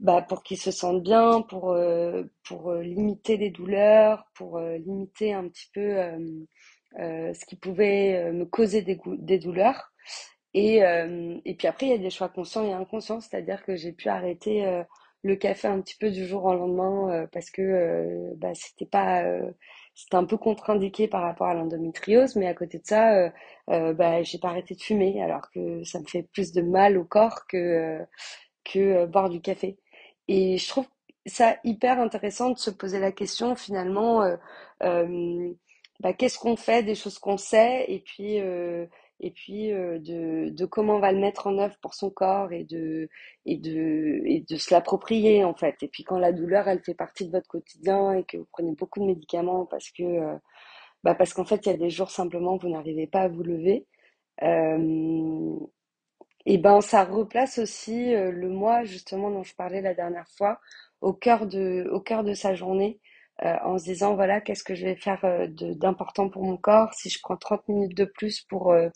bah, 0.00 0.22
pour 0.28 0.42
qu'il 0.42 0.58
se 0.58 0.70
sente 0.70 1.02
bien, 1.02 1.42
pour 1.42 1.72
euh, 1.72 2.24
pour 2.46 2.70
euh, 2.70 2.82
limiter 2.82 3.36
les 3.36 3.50
douleurs, 3.50 4.26
pour 4.34 4.58
euh, 4.58 4.78
limiter 4.78 5.32
un 5.34 5.48
petit 5.48 5.68
peu 5.74 5.80
euh, 5.98 6.18
euh, 7.00 7.32
ce 7.34 7.44
qui 7.46 7.56
pouvait 7.56 8.16
euh, 8.16 8.32
me 8.32 8.44
causer 8.46 8.82
des, 8.82 8.98
des 9.06 9.38
douleurs. 9.38 9.92
Et, 10.54 10.84
euh, 10.84 11.38
et 11.44 11.54
puis 11.54 11.68
après, 11.68 11.86
il 11.86 11.90
y 11.90 11.94
a 11.94 11.98
des 11.98 12.10
choix 12.10 12.28
conscients 12.28 12.64
et 12.64 12.72
inconscients, 12.72 13.20
c'est-à-dire 13.20 13.64
que 13.64 13.76
j'ai 13.76 13.92
pu 13.92 14.08
arrêter 14.08 14.66
euh, 14.66 14.82
le 15.22 15.36
café 15.36 15.68
un 15.68 15.80
petit 15.80 15.96
peu 15.98 16.10
du 16.10 16.26
jour 16.26 16.44
au 16.44 16.54
lendemain 16.54 17.10
euh, 17.24 17.26
parce 17.32 17.50
que 17.50 17.62
euh, 17.62 18.32
bah, 18.36 18.52
c'était 18.54 18.86
pas, 18.86 19.24
euh, 19.24 19.52
c'était 19.98 20.14
un 20.14 20.24
peu 20.24 20.36
contre-indiqué 20.36 21.08
par 21.08 21.22
rapport 21.22 21.48
à 21.48 21.54
l'endométriose, 21.54 22.36
mais 22.36 22.46
à 22.46 22.54
côté 22.54 22.78
de 22.78 22.86
ça, 22.86 23.16
euh, 23.16 23.30
euh, 23.70 23.92
bah, 23.94 24.22
j'ai 24.22 24.38
pas 24.38 24.50
arrêté 24.50 24.76
de 24.76 24.80
fumer, 24.80 25.20
alors 25.20 25.50
que 25.50 25.82
ça 25.82 25.98
me 25.98 26.06
fait 26.06 26.22
plus 26.22 26.52
de 26.52 26.62
mal 26.62 26.96
au 26.96 27.04
corps 27.04 27.48
que, 27.48 27.56
euh, 27.56 28.04
que 28.64 28.78
euh, 28.78 29.06
boire 29.08 29.28
du 29.28 29.40
café. 29.40 29.76
Et 30.28 30.56
je 30.56 30.68
trouve 30.68 30.86
ça 31.26 31.56
hyper 31.64 31.98
intéressant 31.98 32.50
de 32.50 32.58
se 32.58 32.70
poser 32.70 33.00
la 33.00 33.10
question 33.10 33.56
finalement, 33.56 34.22
bah, 34.80 36.12
qu'est-ce 36.12 36.38
qu'on 36.38 36.56
fait 36.56 36.84
des 36.84 36.94
choses 36.94 37.18
qu'on 37.18 37.36
sait 37.36 37.84
et 37.88 37.98
puis 37.98 38.40
et 39.20 39.30
puis 39.30 39.72
euh, 39.72 39.98
de, 39.98 40.50
de 40.50 40.64
comment 40.66 40.96
on 40.96 41.00
va 41.00 41.12
le 41.12 41.18
mettre 41.18 41.46
en 41.46 41.58
œuvre 41.58 41.76
pour 41.80 41.94
son 41.94 42.10
corps 42.10 42.52
et 42.52 42.64
de 42.64 43.08
et 43.46 43.56
de 43.56 44.22
et 44.26 44.40
de 44.48 44.56
se 44.56 44.72
l'approprier 44.72 45.44
en 45.44 45.54
fait. 45.54 45.76
Et 45.82 45.88
puis 45.88 46.04
quand 46.04 46.18
la 46.18 46.32
douleur 46.32 46.68
elle 46.68 46.82
fait 46.82 46.94
partie 46.94 47.26
de 47.26 47.32
votre 47.32 47.48
quotidien 47.48 48.12
et 48.14 48.24
que 48.24 48.36
vous 48.36 48.46
prenez 48.52 48.72
beaucoup 48.72 49.00
de 49.00 49.06
médicaments 49.06 49.66
parce 49.66 49.90
que 49.90 50.02
euh, 50.04 50.36
bah 51.04 51.14
parce 51.14 51.34
qu'en 51.34 51.44
fait 51.44 51.66
il 51.66 51.70
y 51.70 51.74
a 51.74 51.78
des 51.78 51.90
jours 51.90 52.10
simplement 52.10 52.56
vous 52.56 52.68
n'arrivez 52.68 53.06
pas 53.06 53.22
à 53.22 53.28
vous 53.28 53.42
lever. 53.42 53.86
Euh, 54.42 55.56
et 56.46 56.58
ben, 56.58 56.80
ça 56.80 57.04
replace 57.04 57.58
aussi 57.58 58.12
le 58.12 58.48
moi, 58.48 58.84
justement, 58.84 59.30
dont 59.30 59.42
je 59.42 59.54
parlais 59.54 59.82
la 59.82 59.94
dernière 59.94 60.28
fois, 60.28 60.60
au 61.02 61.12
cœur 61.12 61.46
de, 61.46 61.88
au 61.92 62.00
cœur 62.00 62.24
de 62.24 62.32
sa 62.34 62.54
journée, 62.54 63.00
en 63.42 63.78
se 63.78 63.84
disant, 63.84 64.14
voilà, 64.14 64.40
qu'est-ce 64.40 64.64
que 64.64 64.74
je 64.74 64.84
vais 64.84 64.96
faire 64.96 65.24
euh, 65.24 65.46
d'important 65.48 66.28
pour 66.28 66.44
mon 66.44 66.56
corps 66.56 66.92
si 66.94 67.08
je 67.10 67.18
prends 67.22 67.36
30 67.36 67.68
minutes 67.68 67.96
de 67.96 68.04
plus 68.04 68.40
pour, 68.42 68.72
euh, 68.72 68.88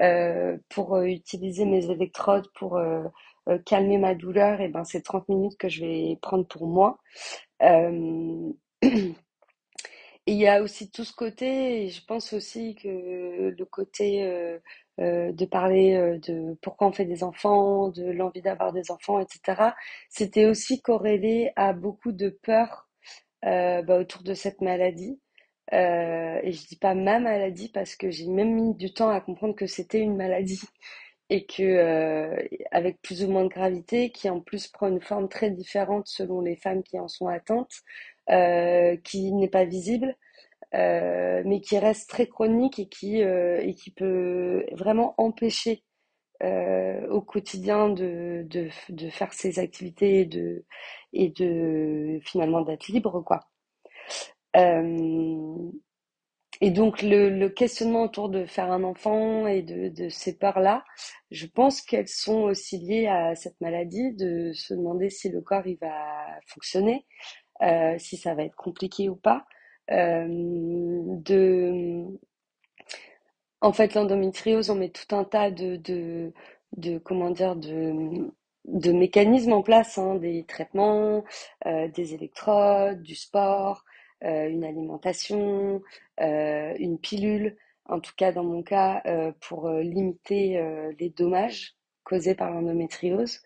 euh, 0.00 0.58
pour 0.68 0.96
euh, 0.96 1.04
utiliser 1.06 1.64
mes 1.64 1.90
électrodes, 1.90 2.48
pour 2.54 2.76
euh, 2.76 3.04
euh, 3.48 3.58
calmer 3.64 3.98
ma 3.98 4.14
douleur, 4.14 4.60
et 4.60 4.68
ben, 4.68 4.84
c'est 4.84 5.02
30 5.02 5.28
minutes 5.28 5.56
que 5.58 5.68
je 5.68 5.80
vais 5.84 6.18
prendre 6.22 6.46
pour 6.46 6.66
moi. 6.66 6.98
Euh, 7.62 8.52
il 8.82 10.36
y 10.36 10.46
a 10.46 10.62
aussi 10.62 10.90
tout 10.90 11.04
ce 11.04 11.14
côté, 11.14 11.84
et 11.84 11.88
je 11.88 12.04
pense 12.04 12.32
aussi 12.32 12.74
que 12.76 13.54
le 13.56 13.64
côté 13.64 14.24
euh, 14.24 14.58
euh, 15.00 15.32
de 15.32 15.44
parler 15.46 15.94
euh, 15.94 16.18
de 16.18 16.58
pourquoi 16.62 16.88
on 16.88 16.92
fait 16.92 17.04
des 17.04 17.24
enfants, 17.24 17.88
de 17.90 18.04
l'envie 18.10 18.42
d'avoir 18.42 18.72
des 18.72 18.90
enfants, 18.90 19.20
etc., 19.20 19.72
c'était 20.10 20.46
aussi 20.46 20.82
corrélé 20.82 21.50
à 21.56 21.72
beaucoup 21.72 22.12
de 22.12 22.30
peur 22.42 22.87
euh, 23.44 23.82
bah, 23.82 23.98
autour 23.98 24.22
de 24.22 24.34
cette 24.34 24.60
maladie. 24.60 25.20
Euh, 25.74 26.40
et 26.42 26.52
je 26.52 26.66
dis 26.66 26.76
pas 26.76 26.94
ma 26.94 27.20
maladie 27.20 27.68
parce 27.70 27.94
que 27.96 28.10
j'ai 28.10 28.26
même 28.26 28.54
mis 28.54 28.74
du 28.74 28.92
temps 28.92 29.10
à 29.10 29.20
comprendre 29.20 29.54
que 29.54 29.66
c'était 29.66 30.00
une 30.00 30.16
maladie 30.16 30.60
et 31.30 31.46
que 31.46 31.62
euh, 31.62 32.36
avec 32.72 33.00
plus 33.02 33.24
ou 33.24 33.30
moins 33.30 33.44
de 33.44 33.48
gravité, 33.48 34.10
qui 34.10 34.30
en 34.30 34.40
plus 34.40 34.68
prend 34.68 34.88
une 34.88 35.02
forme 35.02 35.28
très 35.28 35.50
différente 35.50 36.06
selon 36.08 36.40
les 36.40 36.56
femmes 36.56 36.82
qui 36.82 36.98
en 36.98 37.08
sont 37.08 37.28
atteintes, 37.28 37.82
qui 39.04 39.32
n'est 39.32 39.48
pas 39.48 39.64
visible 39.64 40.16
mais 40.72 41.60
qui 41.62 41.78
reste 41.78 42.10
très 42.10 42.26
chronique 42.26 42.78
et 42.78 42.88
qui, 42.88 43.20
et 43.20 43.74
qui 43.74 43.90
peut 43.90 44.66
vraiment 44.72 45.14
empêcher 45.18 45.82
euh, 46.42 47.06
au 47.08 47.20
quotidien 47.20 47.88
de, 47.88 48.46
de, 48.48 48.68
de 48.90 49.10
faire 49.10 49.32
ses 49.32 49.58
activités 49.58 50.20
et 50.20 50.24
de, 50.26 50.64
et 51.12 51.30
de 51.30 52.20
finalement 52.22 52.62
d'être 52.62 52.88
libre, 52.88 53.20
quoi. 53.22 53.40
Euh, 54.56 55.70
et 56.60 56.70
donc 56.70 57.02
le, 57.02 57.28
le 57.30 57.48
questionnement 57.50 58.02
autour 58.04 58.28
de 58.28 58.44
faire 58.44 58.72
un 58.72 58.82
enfant 58.82 59.46
et 59.46 59.62
de, 59.62 59.88
de 59.90 60.08
ces 60.08 60.36
peurs-là, 60.36 60.84
je 61.30 61.46
pense 61.46 61.80
qu'elles 61.82 62.08
sont 62.08 62.42
aussi 62.42 62.78
liées 62.78 63.06
à 63.06 63.34
cette 63.36 63.60
maladie, 63.60 64.12
de 64.14 64.52
se 64.54 64.74
demander 64.74 65.08
si 65.10 65.28
le 65.28 65.40
corps 65.40 65.66
il 65.66 65.78
va 65.80 66.26
fonctionner, 66.48 67.06
euh, 67.62 67.96
si 67.98 68.16
ça 68.16 68.34
va 68.34 68.44
être 68.44 68.56
compliqué 68.56 69.08
ou 69.08 69.16
pas, 69.16 69.46
de 69.90 72.04
En 73.60 73.72
fait, 73.72 73.94
l'endométriose, 73.94 74.70
on 74.70 74.76
met 74.76 74.90
tout 74.90 75.14
un 75.14 75.24
tas 75.24 75.50
de, 75.50 75.76
de, 75.76 76.32
de 76.76 76.98
comment 76.98 77.30
dire, 77.30 77.56
de, 77.56 78.30
de 78.64 78.92
mécanismes 78.92 79.52
en 79.52 79.62
place, 79.62 79.98
hein, 79.98 80.14
des 80.16 80.44
traitements, 80.44 81.24
euh, 81.66 81.88
des 81.88 82.14
électrodes, 82.14 83.02
du 83.02 83.14
sport, 83.16 83.84
euh, 84.24 84.48
une 84.48 84.64
alimentation, 84.64 85.82
euh, 86.20 86.74
une 86.78 86.98
pilule, 86.98 87.56
en 87.86 88.00
tout 88.00 88.12
cas 88.16 88.32
dans 88.32 88.44
mon 88.44 88.62
cas, 88.62 89.02
pour 89.40 89.70
limiter 89.70 90.62
les 90.98 91.08
dommages 91.08 91.74
causés 92.04 92.34
par 92.34 92.50
l'endométriose 92.50 93.40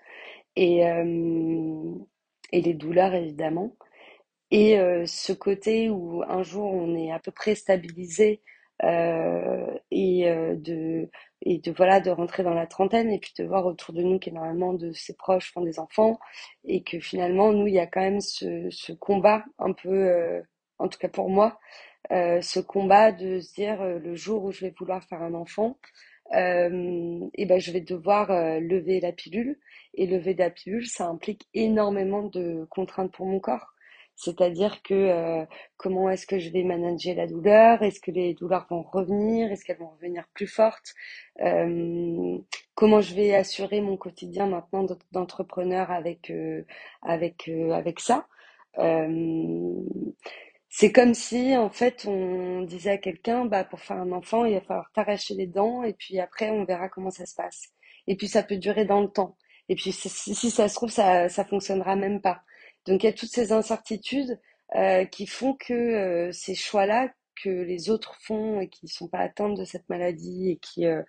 et, 0.56 0.78
et 2.52 2.60
les 2.60 2.74
douleurs 2.74 3.14
évidemment. 3.14 3.76
Et 4.50 4.76
ce 5.06 5.32
côté 5.32 5.90
où 5.90 6.22
un 6.28 6.42
jour 6.42 6.66
on 6.72 6.94
est 6.96 7.12
à 7.12 7.18
peu 7.20 7.30
près 7.30 7.54
stabilisé 7.54 8.42
et 8.82 10.28
euh, 10.28 10.54
de 10.56 11.08
et 11.42 11.58
de 11.58 11.72
voilà 11.72 12.00
de 12.00 12.10
rentrer 12.10 12.42
dans 12.42 12.54
la 12.54 12.66
trentaine 12.66 13.10
et 13.10 13.18
puis 13.18 13.32
de 13.38 13.44
voir 13.44 13.66
autour 13.66 13.94
de 13.94 14.02
nous 14.02 14.18
qu'énormément 14.18 14.72
de 14.74 14.92
ses 14.92 15.14
proches 15.14 15.52
font 15.52 15.62
des 15.62 15.78
enfants 15.78 16.18
et 16.64 16.82
que 16.82 17.00
finalement 17.00 17.52
nous 17.52 17.66
il 17.66 17.74
y 17.74 17.78
a 17.78 17.86
quand 17.86 18.00
même 18.00 18.20
ce, 18.20 18.68
ce 18.70 18.92
combat 18.92 19.44
un 19.58 19.72
peu 19.72 19.88
euh, 19.90 20.42
en 20.78 20.88
tout 20.88 20.98
cas 20.98 21.08
pour 21.08 21.30
moi 21.30 21.58
euh, 22.12 22.40
ce 22.40 22.60
combat 22.60 23.12
de 23.12 23.40
se 23.40 23.54
dire 23.54 23.80
euh, 23.82 23.98
le 23.98 24.14
jour 24.16 24.44
où 24.44 24.52
je 24.52 24.62
vais 24.62 24.74
vouloir 24.78 25.04
faire 25.04 25.22
un 25.22 25.34
enfant 25.34 25.78
euh, 26.34 27.20
et 27.34 27.46
ben 27.46 27.60
je 27.60 27.72
vais 27.72 27.80
devoir 27.80 28.30
euh, 28.30 28.58
lever 28.60 29.00
la 29.00 29.12
pilule. 29.12 29.58
Et 29.94 30.06
lever 30.06 30.34
la 30.34 30.50
pilule, 30.50 30.86
ça 30.86 31.06
implique 31.06 31.46
énormément 31.54 32.22
de 32.22 32.66
contraintes 32.70 33.12
pour 33.12 33.26
mon 33.26 33.40
corps. 33.40 33.74
C'est-à-dire 34.24 34.82
que 34.82 34.94
euh, 34.94 35.44
comment 35.76 36.08
est-ce 36.10 36.26
que 36.26 36.38
je 36.38 36.50
vais 36.50 36.62
manager 36.62 37.16
la 37.16 37.26
douleur? 37.26 37.82
Est-ce 37.82 38.00
que 38.00 38.12
les 38.12 38.34
douleurs 38.34 38.66
vont 38.70 38.82
revenir? 38.82 39.50
Est-ce 39.50 39.64
qu'elles 39.64 39.78
vont 39.78 39.90
revenir 39.90 40.24
plus 40.34 40.46
fortes? 40.46 40.94
Comment 42.74 43.00
je 43.00 43.14
vais 43.14 43.34
assurer 43.34 43.80
mon 43.80 43.96
quotidien 43.96 44.46
maintenant 44.46 44.86
d'entrepreneur 45.12 45.90
avec 45.90 46.30
euh, 46.30 46.64
avec 47.02 47.48
euh, 47.48 47.72
avec 47.72 48.00
ça? 48.00 48.26
C'est 50.68 50.90
comme 50.92 51.14
si, 51.14 51.56
en 51.56 51.70
fait, 51.70 52.06
on 52.08 52.62
disait 52.62 52.92
à 52.92 52.98
quelqu'un, 52.98 53.44
bah, 53.44 53.62
pour 53.64 53.80
faire 53.80 53.98
un 53.98 54.10
enfant, 54.12 54.44
il 54.46 54.54
va 54.54 54.60
falloir 54.62 54.90
t'arracher 54.92 55.34
les 55.34 55.46
dents, 55.46 55.82
et 55.84 55.92
puis 55.92 56.18
après, 56.18 56.50
on 56.50 56.64
verra 56.64 56.88
comment 56.88 57.10
ça 57.10 57.26
se 57.26 57.34
passe. 57.34 57.68
Et 58.06 58.16
puis, 58.16 58.26
ça 58.28 58.42
peut 58.42 58.56
durer 58.56 58.84
dans 58.86 59.02
le 59.02 59.08
temps. 59.08 59.36
Et 59.68 59.74
puis, 59.76 59.92
si 59.92 60.08
si 60.08 60.50
ça 60.50 60.68
se 60.68 60.74
trouve, 60.74 60.90
ça, 60.90 61.28
ça 61.28 61.44
fonctionnera 61.44 61.94
même 61.96 62.20
pas. 62.22 62.42
Donc, 62.86 63.02
il 63.02 63.06
y 63.06 63.08
a 63.08 63.12
toutes 63.12 63.30
ces 63.30 63.52
incertitudes, 63.52 64.38
euh, 64.76 65.04
qui 65.06 65.26
font 65.26 65.54
que, 65.54 65.72
euh, 65.74 66.32
ces 66.32 66.54
choix-là 66.54 67.10
que 67.42 67.50
les 67.50 67.90
autres 67.90 68.14
font 68.22 68.60
et 68.60 68.68
qui 68.68 68.86
ne 68.86 68.90
sont 68.90 69.08
pas 69.08 69.18
atteintes 69.20 69.56
de 69.58 69.64
cette 69.64 69.88
maladie 69.88 70.50
et 70.50 70.56
qui, 70.58 70.86
euh, 70.86 71.02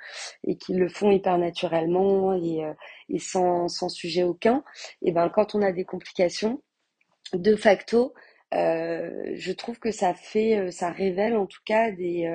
et 0.45 0.57
qui 0.57 0.73
le 0.73 0.89
font 0.89 1.11
hyper 1.11 1.37
naturellement 1.37 2.33
et, 2.33 2.63
euh, 2.65 2.73
et 3.09 3.19
sans, 3.19 3.67
sans 3.67 3.89
sujet 3.89 4.23
aucun, 4.23 4.63
et 5.01 5.11
ben, 5.11 5.29
quand 5.29 5.55
on 5.55 5.61
a 5.61 5.71
des 5.71 5.85
complications, 5.85 6.61
de 7.33 7.55
facto, 7.55 8.13
euh, 8.53 9.31
je 9.35 9.51
trouve 9.53 9.79
que 9.79 9.91
ça 9.91 10.13
fait, 10.13 10.57
euh, 10.59 10.71
ça 10.71 10.91
révèle 10.91 11.35
en 11.37 11.45
tout 11.47 11.61
cas 11.65 11.91
des, 11.91 12.27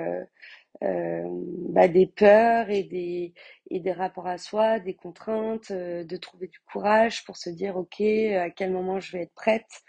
bah, 0.80 1.88
des 1.88 2.07
peurs 2.07 2.71
et 2.71 2.85
des, 2.85 3.33
et 3.70 3.80
des 3.80 3.92
rapports 3.92 4.26
à 4.26 4.38
soi, 4.38 4.78
des 4.80 4.94
contraintes, 4.94 5.70
euh, 5.70 6.04
de 6.04 6.16
trouver 6.16 6.48
du 6.48 6.58
courage 6.72 7.25
pour 7.25 7.37
se 7.37 7.50
dire, 7.50 7.76
OK, 7.76 8.00
à 8.00 8.50
quel 8.50 8.72
moment 8.72 9.00
je 9.00 9.12
vais 9.12 9.22
être 9.25 9.34
prête, 9.34 9.82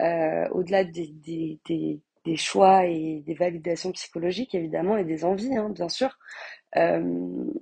euh, 0.00 0.48
au-delà 0.50 0.84
des, 0.84 1.08
des, 1.24 1.60
des, 1.66 2.00
des 2.24 2.36
choix 2.36 2.86
et 2.86 3.22
des 3.26 3.34
validations 3.34 3.92
psychologiques 3.92 4.54
évidemment 4.54 4.96
et 4.96 5.04
des 5.04 5.24
envies, 5.24 5.56
hein, 5.56 5.70
bien 5.70 5.88
sûr. 5.88 6.18
Euh, 6.76 7.02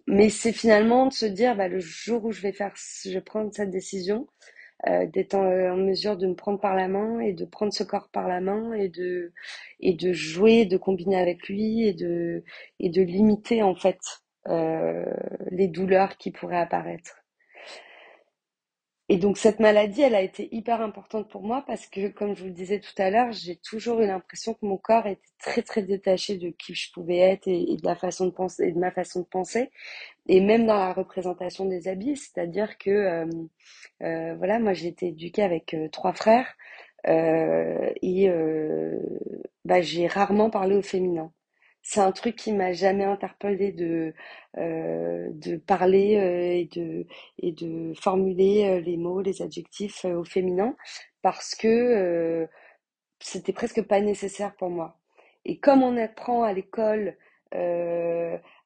mais 0.06 0.30
c'est 0.30 0.52
finalement 0.52 1.06
de 1.06 1.12
se 1.12 1.26
dire, 1.26 1.56
bah, 1.56 1.68
le 1.68 1.80
jour 1.80 2.24
où 2.24 2.32
je 2.32 2.42
vais 2.42 2.52
faire, 2.52 2.72
je 3.04 3.10
vais 3.10 3.20
prendre 3.20 3.52
cette 3.54 3.70
décision, 3.70 4.26
euh, 4.88 5.06
d'être 5.06 5.34
en, 5.34 5.44
en 5.46 5.76
mesure 5.76 6.16
de 6.16 6.26
me 6.26 6.34
prendre 6.34 6.60
par 6.60 6.74
la 6.76 6.88
main 6.88 7.20
et 7.20 7.32
de 7.34 7.44
prendre 7.44 7.72
ce 7.72 7.84
corps 7.84 8.08
par 8.10 8.28
la 8.28 8.40
main 8.40 8.72
et 8.74 8.88
de 8.88 9.32
et 9.80 9.94
de 9.94 10.12
jouer, 10.12 10.66
de 10.66 10.76
combiner 10.76 11.16
avec 11.20 11.48
lui 11.48 11.86
et 11.86 11.94
de 11.94 12.44
et 12.80 12.90
de 12.90 13.02
limiter 13.02 13.62
en 13.62 13.74
fait 13.76 13.98
les 14.46 15.68
douleurs 15.68 16.16
qui 16.16 16.30
pourraient 16.30 16.58
apparaître. 16.58 17.22
Et 19.12 19.18
donc 19.18 19.36
cette 19.36 19.60
maladie, 19.60 20.00
elle 20.00 20.14
a 20.14 20.22
été 20.22 20.48
hyper 20.52 20.80
importante 20.80 21.28
pour 21.28 21.42
moi 21.42 21.64
parce 21.66 21.86
que, 21.86 22.08
comme 22.08 22.34
je 22.34 22.40
vous 22.42 22.48
le 22.48 22.54
disais 22.54 22.80
tout 22.80 22.94
à 22.96 23.10
l'heure, 23.10 23.30
j'ai 23.32 23.56
toujours 23.56 24.00
eu 24.00 24.06
l'impression 24.06 24.54
que 24.54 24.64
mon 24.64 24.78
corps 24.78 25.06
était 25.06 25.20
très 25.38 25.60
très 25.60 25.82
détaché 25.82 26.38
de 26.38 26.48
qui 26.48 26.74
je 26.74 26.90
pouvais 26.92 27.18
être 27.18 27.46
et, 27.46 27.76
de 27.76 27.84
la 27.84 27.94
façon 27.94 28.24
de 28.24 28.30
penser 28.30 28.64
et 28.68 28.72
de 28.72 28.78
ma 28.78 28.90
façon 28.90 29.20
de 29.20 29.26
penser, 29.26 29.70
et 30.28 30.40
même 30.40 30.66
dans 30.66 30.78
la 30.78 30.94
représentation 30.94 31.66
des 31.66 31.88
habits, 31.88 32.16
c'est-à-dire 32.16 32.78
que 32.78 32.90
euh, 32.90 33.26
euh, 34.02 34.34
voilà, 34.36 34.58
moi 34.58 34.72
j'ai 34.72 34.88
été 34.88 35.08
éduquée 35.08 35.42
avec 35.42 35.74
euh, 35.74 35.88
trois 35.90 36.14
frères 36.14 36.54
euh, 37.06 37.90
et 38.02 38.30
euh, 38.30 38.98
bah, 39.66 39.82
j'ai 39.82 40.06
rarement 40.06 40.48
parlé 40.50 40.76
au 40.76 40.82
féminin. 40.82 41.32
C'est 41.82 42.00
un 42.00 42.12
truc 42.12 42.36
qui 42.36 42.52
m'a 42.52 42.72
jamais 42.72 43.04
interpellée 43.04 43.72
de 43.72 44.14
euh, 44.58 45.28
de 45.32 45.56
parler 45.56 46.16
euh, 46.18 46.54
et 46.60 46.68
de 46.74 47.06
et 47.38 47.52
de 47.52 47.92
formuler 48.00 48.66
euh, 48.66 48.80
les 48.80 48.96
mots, 48.96 49.20
les 49.20 49.42
adjectifs 49.42 50.04
euh, 50.04 50.14
au 50.20 50.24
féminin 50.24 50.76
parce 51.22 51.54
que 51.54 51.68
euh, 51.68 52.46
c'était 53.20 53.52
presque 53.52 53.82
pas 53.82 54.00
nécessaire 54.00 54.54
pour 54.56 54.70
moi. 54.70 54.98
Et 55.44 55.58
comme 55.58 55.82
on 55.82 55.96
apprend 55.96 56.42
à 56.44 56.52
l'école 56.52 57.16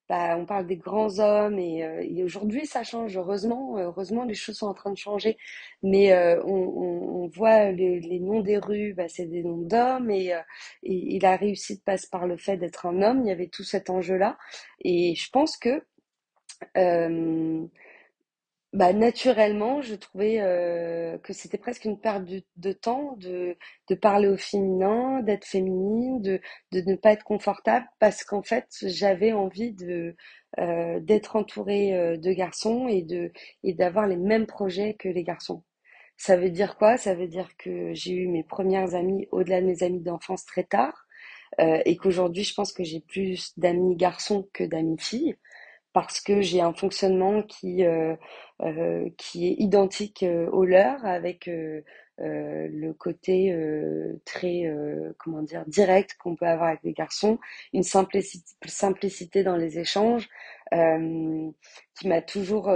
bah, 0.08 0.36
on 0.38 0.46
parle 0.46 0.66
des 0.66 0.76
grands 0.76 1.18
hommes 1.18 1.58
et, 1.58 1.84
euh, 1.84 2.02
et 2.08 2.22
aujourd'hui 2.24 2.66
ça 2.66 2.82
change. 2.84 3.16
Heureusement, 3.16 3.76
heureusement 3.78 4.24
les 4.24 4.34
choses 4.34 4.56
sont 4.58 4.66
en 4.68 4.74
train 4.74 4.90
de 4.92 4.96
changer. 4.98 5.36
Mais 5.82 6.12
euh, 6.12 6.42
on, 6.44 6.52
on, 6.52 7.24
on 7.24 7.28
voit 7.28 7.72
les, 7.72 8.00
les 8.00 8.20
noms 8.20 8.40
des 8.40 8.58
rues, 8.58 8.94
bah, 8.94 9.08
c'est 9.08 9.26
des 9.26 9.42
noms 9.42 9.58
d'hommes 9.62 10.10
et, 10.10 10.34
euh, 10.34 10.40
et, 10.82 11.16
et 11.16 11.20
la 11.20 11.36
réussite 11.36 11.84
passe 11.84 12.06
par 12.06 12.26
le 12.26 12.36
fait 12.36 12.56
d'être 12.56 12.86
un 12.86 13.02
homme. 13.02 13.22
Il 13.24 13.28
y 13.28 13.32
avait 13.32 13.48
tout 13.48 13.64
cet 13.64 13.90
enjeu-là 13.90 14.38
et 14.84 15.14
je 15.16 15.30
pense 15.30 15.56
que 15.56 15.82
euh, 16.76 17.66
bah, 18.76 18.92
naturellement, 18.92 19.80
je 19.80 19.94
trouvais 19.94 20.36
euh, 20.40 21.16
que 21.18 21.32
c'était 21.32 21.56
presque 21.56 21.86
une 21.86 21.98
perte 21.98 22.24
de, 22.56 22.72
temps 22.72 23.16
de, 23.16 23.56
parler 24.02 24.28
au 24.28 24.36
féminin, 24.36 25.22
d'être 25.22 25.46
féminine, 25.46 26.20
de, 26.20 26.40
de 26.72 26.82
ne 26.82 26.94
pas 26.96 27.12
être 27.12 27.24
confortable, 27.24 27.86
parce 28.00 28.22
qu'en 28.22 28.42
fait, 28.42 28.66
j'avais 28.82 29.32
envie 29.32 29.72
de 29.72 30.14
euh, 30.58 31.00
d'être 31.00 31.36
entourée 31.36 31.94
euh, 31.94 32.18
de 32.18 32.32
garçons 32.32 32.86
et 32.86 33.00
de 33.02 33.32
et 33.62 33.72
d'avoir 33.72 34.06
les 34.06 34.16
mêmes 34.16 34.46
projets 34.46 34.92
que 34.94 35.08
les 35.08 35.24
garçons. 35.24 35.64
Ça 36.18 36.36
veut 36.36 36.50
dire 36.50 36.76
quoi? 36.76 36.98
Ça 36.98 37.14
veut 37.14 37.28
dire 37.28 37.48
que 37.56 37.94
j'ai 37.94 38.12
eu 38.12 38.28
mes 38.28 38.44
premières 38.44 38.94
amies 38.94 39.26
au-delà 39.32 39.62
de 39.62 39.66
mes 39.66 39.82
amies 39.84 40.02
d'enfance 40.02 40.44
très 40.44 40.64
tard, 40.64 41.06
et 41.58 41.96
qu'aujourd'hui, 41.96 42.44
je 42.44 42.54
pense 42.54 42.72
que 42.72 42.84
j'ai 42.84 43.00
plus 43.00 43.58
d'amis 43.58 43.96
garçons 43.96 44.48
que 44.52 44.64
d'amis 44.64 44.98
filles 44.98 45.36
parce 45.96 46.20
que 46.20 46.42
j'ai 46.42 46.60
un 46.60 46.74
fonctionnement 46.74 47.42
qui, 47.42 47.84
euh, 47.84 48.14
euh, 48.60 49.08
qui 49.16 49.48
est 49.48 49.54
identique 49.58 50.22
euh, 50.22 50.46
au 50.50 50.64
leur, 50.66 51.02
avec 51.06 51.48
euh, 51.48 51.80
le 52.18 52.92
côté 52.92 53.50
euh, 53.52 54.20
très, 54.26 54.66
euh, 54.66 55.14
comment 55.18 55.42
dire, 55.42 55.64
direct 55.66 56.16
qu'on 56.18 56.36
peut 56.36 56.46
avoir 56.46 56.68
avec 56.68 56.82
les 56.84 56.92
garçons, 56.92 57.38
une 57.72 57.82
simplicité, 57.82 58.44
simplicité 58.66 59.42
dans 59.42 59.56
les 59.56 59.78
échanges 59.78 60.28
qui 61.94 62.08
m'a 62.08 62.22
toujours 62.22 62.70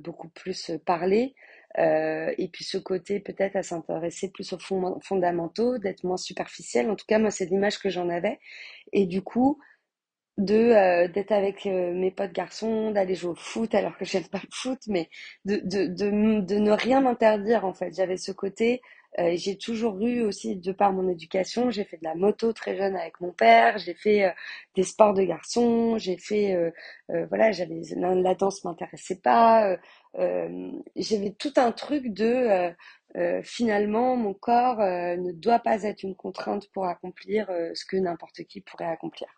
beaucoup 0.00 0.28
plus 0.28 0.72
parlé. 0.84 1.34
Et 1.78 2.48
puis 2.52 2.64
ce 2.64 2.78
côté 2.78 3.20
peut-être 3.20 3.56
à 3.56 3.62
s'intéresser 3.62 4.30
plus 4.30 4.52
aux 4.52 4.58
fond- 4.58 4.98
fondamentaux, 5.02 5.78
d'être 5.78 6.04
moins 6.04 6.16
superficiel. 6.16 6.90
En 6.90 6.96
tout 6.96 7.06
cas, 7.06 7.18
moi, 7.18 7.30
c'est 7.30 7.46
l'image 7.46 7.78
que 7.78 7.90
j'en 7.90 8.08
avais. 8.08 8.38
Et 8.92 9.06
du 9.06 9.22
coup, 9.22 9.58
de 10.38 10.54
euh, 10.54 11.08
d'être 11.08 11.32
avec 11.32 11.66
euh, 11.66 11.92
mes 11.94 12.10
potes 12.10 12.32
garçons, 12.32 12.90
d'aller 12.90 13.14
jouer 13.14 13.30
au 13.30 13.34
foot 13.34 13.74
alors 13.74 13.96
que 13.96 14.04
j'aime 14.04 14.26
pas 14.28 14.40
le 14.42 14.48
foot, 14.52 14.80
mais 14.88 15.08
de, 15.44 15.56
de, 15.64 15.86
de, 15.86 16.40
de 16.40 16.56
ne 16.58 16.72
rien 16.72 17.00
m'interdire 17.00 17.64
en 17.64 17.72
fait. 17.72 17.94
J'avais 17.94 18.18
ce 18.18 18.32
côté, 18.32 18.82
euh, 19.18 19.32
j'ai 19.36 19.56
toujours 19.56 19.98
eu 20.06 20.20
aussi, 20.22 20.56
de 20.56 20.72
par 20.72 20.92
mon 20.92 21.08
éducation, 21.08 21.70
j'ai 21.70 21.84
fait 21.84 21.96
de 21.96 22.04
la 22.04 22.14
moto 22.14 22.52
très 22.52 22.76
jeune 22.76 22.96
avec 22.96 23.18
mon 23.20 23.32
père, 23.32 23.78
j'ai 23.78 23.94
fait 23.94 24.24
euh, 24.26 24.30
des 24.74 24.82
sports 24.82 25.14
de 25.14 25.22
garçons, 25.22 25.96
j'ai 25.98 26.18
fait, 26.18 26.54
voilà, 27.08 27.50
j'avais 27.52 27.80
la, 27.96 28.34
danse 28.34 28.62
m'intéressait 28.64 29.20
pas, 29.20 29.76
j'avais 30.96 31.30
tout 31.38 31.52
un 31.56 31.72
truc 31.72 32.08
de 32.12 32.74
finalement 33.42 34.16
mon 34.16 34.34
corps 34.34 34.78
ne 34.78 35.32
doit 35.32 35.60
pas 35.60 35.82
être 35.84 36.02
une 36.02 36.14
contrainte 36.14 36.70
pour 36.72 36.84
accomplir 36.86 37.48
ce 37.74 37.84
que 37.86 37.96
n'importe 37.96 38.44
qui 38.44 38.60
pourrait 38.60 38.86
accomplir. 38.86 39.28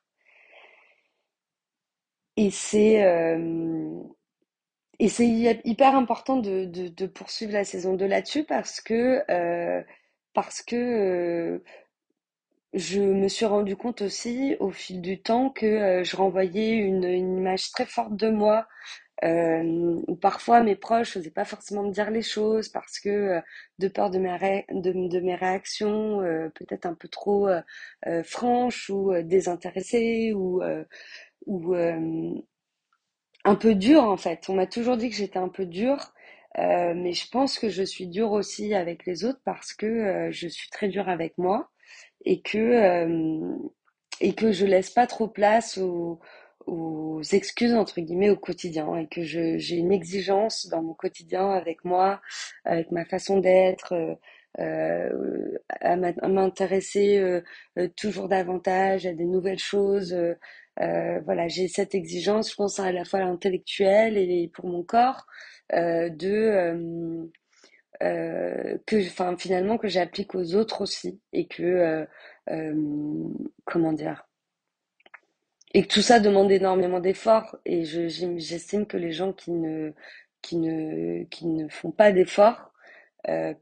Et 2.38 2.50
c'est 2.50 3.04
euh, 3.04 4.02
et 4.98 5.08
c'est 5.08 5.26
hy- 5.26 5.60
hyper 5.64 5.94
important 5.96 6.36
de, 6.38 6.64
de, 6.64 7.06
poursuivre 7.06 7.52
la 7.52 7.64
saison 7.64 7.94
2 7.94 8.06
là-dessus 8.06 8.44
parce 8.44 8.80
que 8.80 9.22
euh, 9.30 9.82
parce 10.34 10.62
que 10.62 10.76
euh, 10.76 11.58
je 12.72 13.00
me 13.00 13.28
suis 13.28 13.44
rendu 13.44 13.76
compte 13.76 14.00
aussi 14.02 14.56
au 14.58 14.70
fil 14.70 15.02
du 15.02 15.20
temps 15.20 15.50
que 15.50 16.02
je 16.02 16.16
renvoyais 16.16 16.76
une, 16.76 17.04
image 17.04 17.70
très 17.72 17.84
forte 17.86 18.16
de 18.16 18.30
moi 18.30 18.66
parfois 20.20 20.62
mes 20.62 20.76
proches 20.76 21.16
n'osaient 21.16 21.30
pas 21.30 21.44
forcément 21.44 21.82
me 21.82 21.90
dire 21.92 22.10
les 22.10 22.22
choses 22.22 22.68
parce 22.68 22.98
que 23.00 23.40
de 23.78 23.88
peur 23.88 24.10
de 24.10 24.18
mes, 24.18 24.36
ré- 24.36 24.66
de, 24.70 24.92
de 25.08 25.20
mes 25.20 25.34
réactions 25.34 26.18
peut-être 26.54 26.86
un 26.86 26.94
peu 26.94 27.08
trop 27.08 27.48
franches 28.24 28.90
ou 28.90 29.12
désintéressées 29.22 30.32
ou 30.34 30.60
ou, 31.46 31.74
euh, 31.74 32.34
un 33.44 33.54
peu 33.54 33.74
dure 33.74 34.02
en 34.04 34.16
fait. 34.16 34.48
On 34.48 34.54
m'a 34.54 34.66
toujours 34.66 34.96
dit 34.96 35.10
que 35.10 35.16
j'étais 35.16 35.38
un 35.38 35.48
peu 35.48 35.66
dure, 35.66 36.12
euh, 36.58 36.94
mais 36.94 37.12
je 37.12 37.28
pense 37.30 37.58
que 37.58 37.68
je 37.68 37.82
suis 37.82 38.06
dure 38.06 38.32
aussi 38.32 38.74
avec 38.74 39.06
les 39.06 39.24
autres 39.24 39.40
parce 39.44 39.72
que 39.74 39.86
euh, 39.86 40.30
je 40.32 40.48
suis 40.48 40.68
très 40.70 40.88
dure 40.88 41.08
avec 41.08 41.36
moi 41.38 41.70
et 42.24 42.40
que 42.42 42.58
euh, 42.58 43.56
et 44.20 44.34
que 44.34 44.52
je 44.52 44.66
laisse 44.66 44.90
pas 44.90 45.06
trop 45.06 45.28
place 45.28 45.78
aux, 45.78 46.20
aux 46.66 47.22
excuses 47.32 47.74
entre 47.74 48.00
guillemets 48.00 48.30
au 48.30 48.36
quotidien 48.36 48.96
et 48.96 49.08
que 49.08 49.22
j'ai 49.22 49.76
une 49.76 49.92
exigence 49.92 50.66
dans 50.68 50.82
mon 50.82 50.94
quotidien 50.94 51.50
avec 51.50 51.84
moi, 51.84 52.20
avec 52.64 52.90
ma 52.92 53.04
façon 53.04 53.38
d'être. 53.40 53.92
euh, 53.94 54.14
euh, 54.60 55.58
à 55.80 55.94
m'in- 55.96 56.14
à 56.22 56.28
m'intéresser 56.28 57.40
toujours 57.96 58.28
davantage 58.28 59.06
à 59.06 59.12
des 59.12 59.24
nouvelles 59.24 59.58
choses. 59.58 60.16
Euh, 60.80 61.20
voilà, 61.24 61.48
j'ai 61.48 61.68
cette 61.68 61.94
exigence, 61.94 62.50
je 62.50 62.56
pense 62.56 62.78
à 62.80 62.92
la 62.92 63.04
fois 63.04 63.20
intellectuelle 63.20 64.16
et 64.18 64.48
pour 64.54 64.66
mon 64.68 64.82
corps, 64.82 65.26
euh, 65.74 66.08
de 66.10 66.28
euh, 66.30 67.26
euh, 68.02 68.78
que, 68.86 68.96
enfin, 69.08 69.36
finalement 69.36 69.78
que 69.78 69.88
j'applique 69.88 70.34
aux 70.34 70.54
autres 70.54 70.82
aussi 70.82 71.20
et 71.32 71.46
que 71.48 72.06
euh, 72.50 72.74
comment 73.64 73.92
dire 73.92 74.24
et 75.74 75.82
que 75.82 75.88
tout 75.88 76.02
ça 76.02 76.20
demande 76.20 76.50
énormément 76.50 77.00
d'efforts 77.00 77.56
et 77.64 77.84
j'estime 77.84 78.86
que 78.86 78.96
les 78.96 79.12
gens 79.12 79.32
qui 79.32 79.50
ne 79.52 79.92
qui 80.42 80.56
ne 80.56 81.24
qui 81.24 81.46
ne 81.46 81.68
font 81.68 81.90
pas 81.90 82.12
d'efforts 82.12 82.72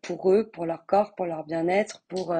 pour 0.02 0.32
eux, 0.32 0.48
pour 0.50 0.66
leur 0.66 0.86
corps, 0.86 1.14
pour 1.16 1.26
leur 1.26 1.44
bien-être, 1.44 2.04
pour 2.08 2.34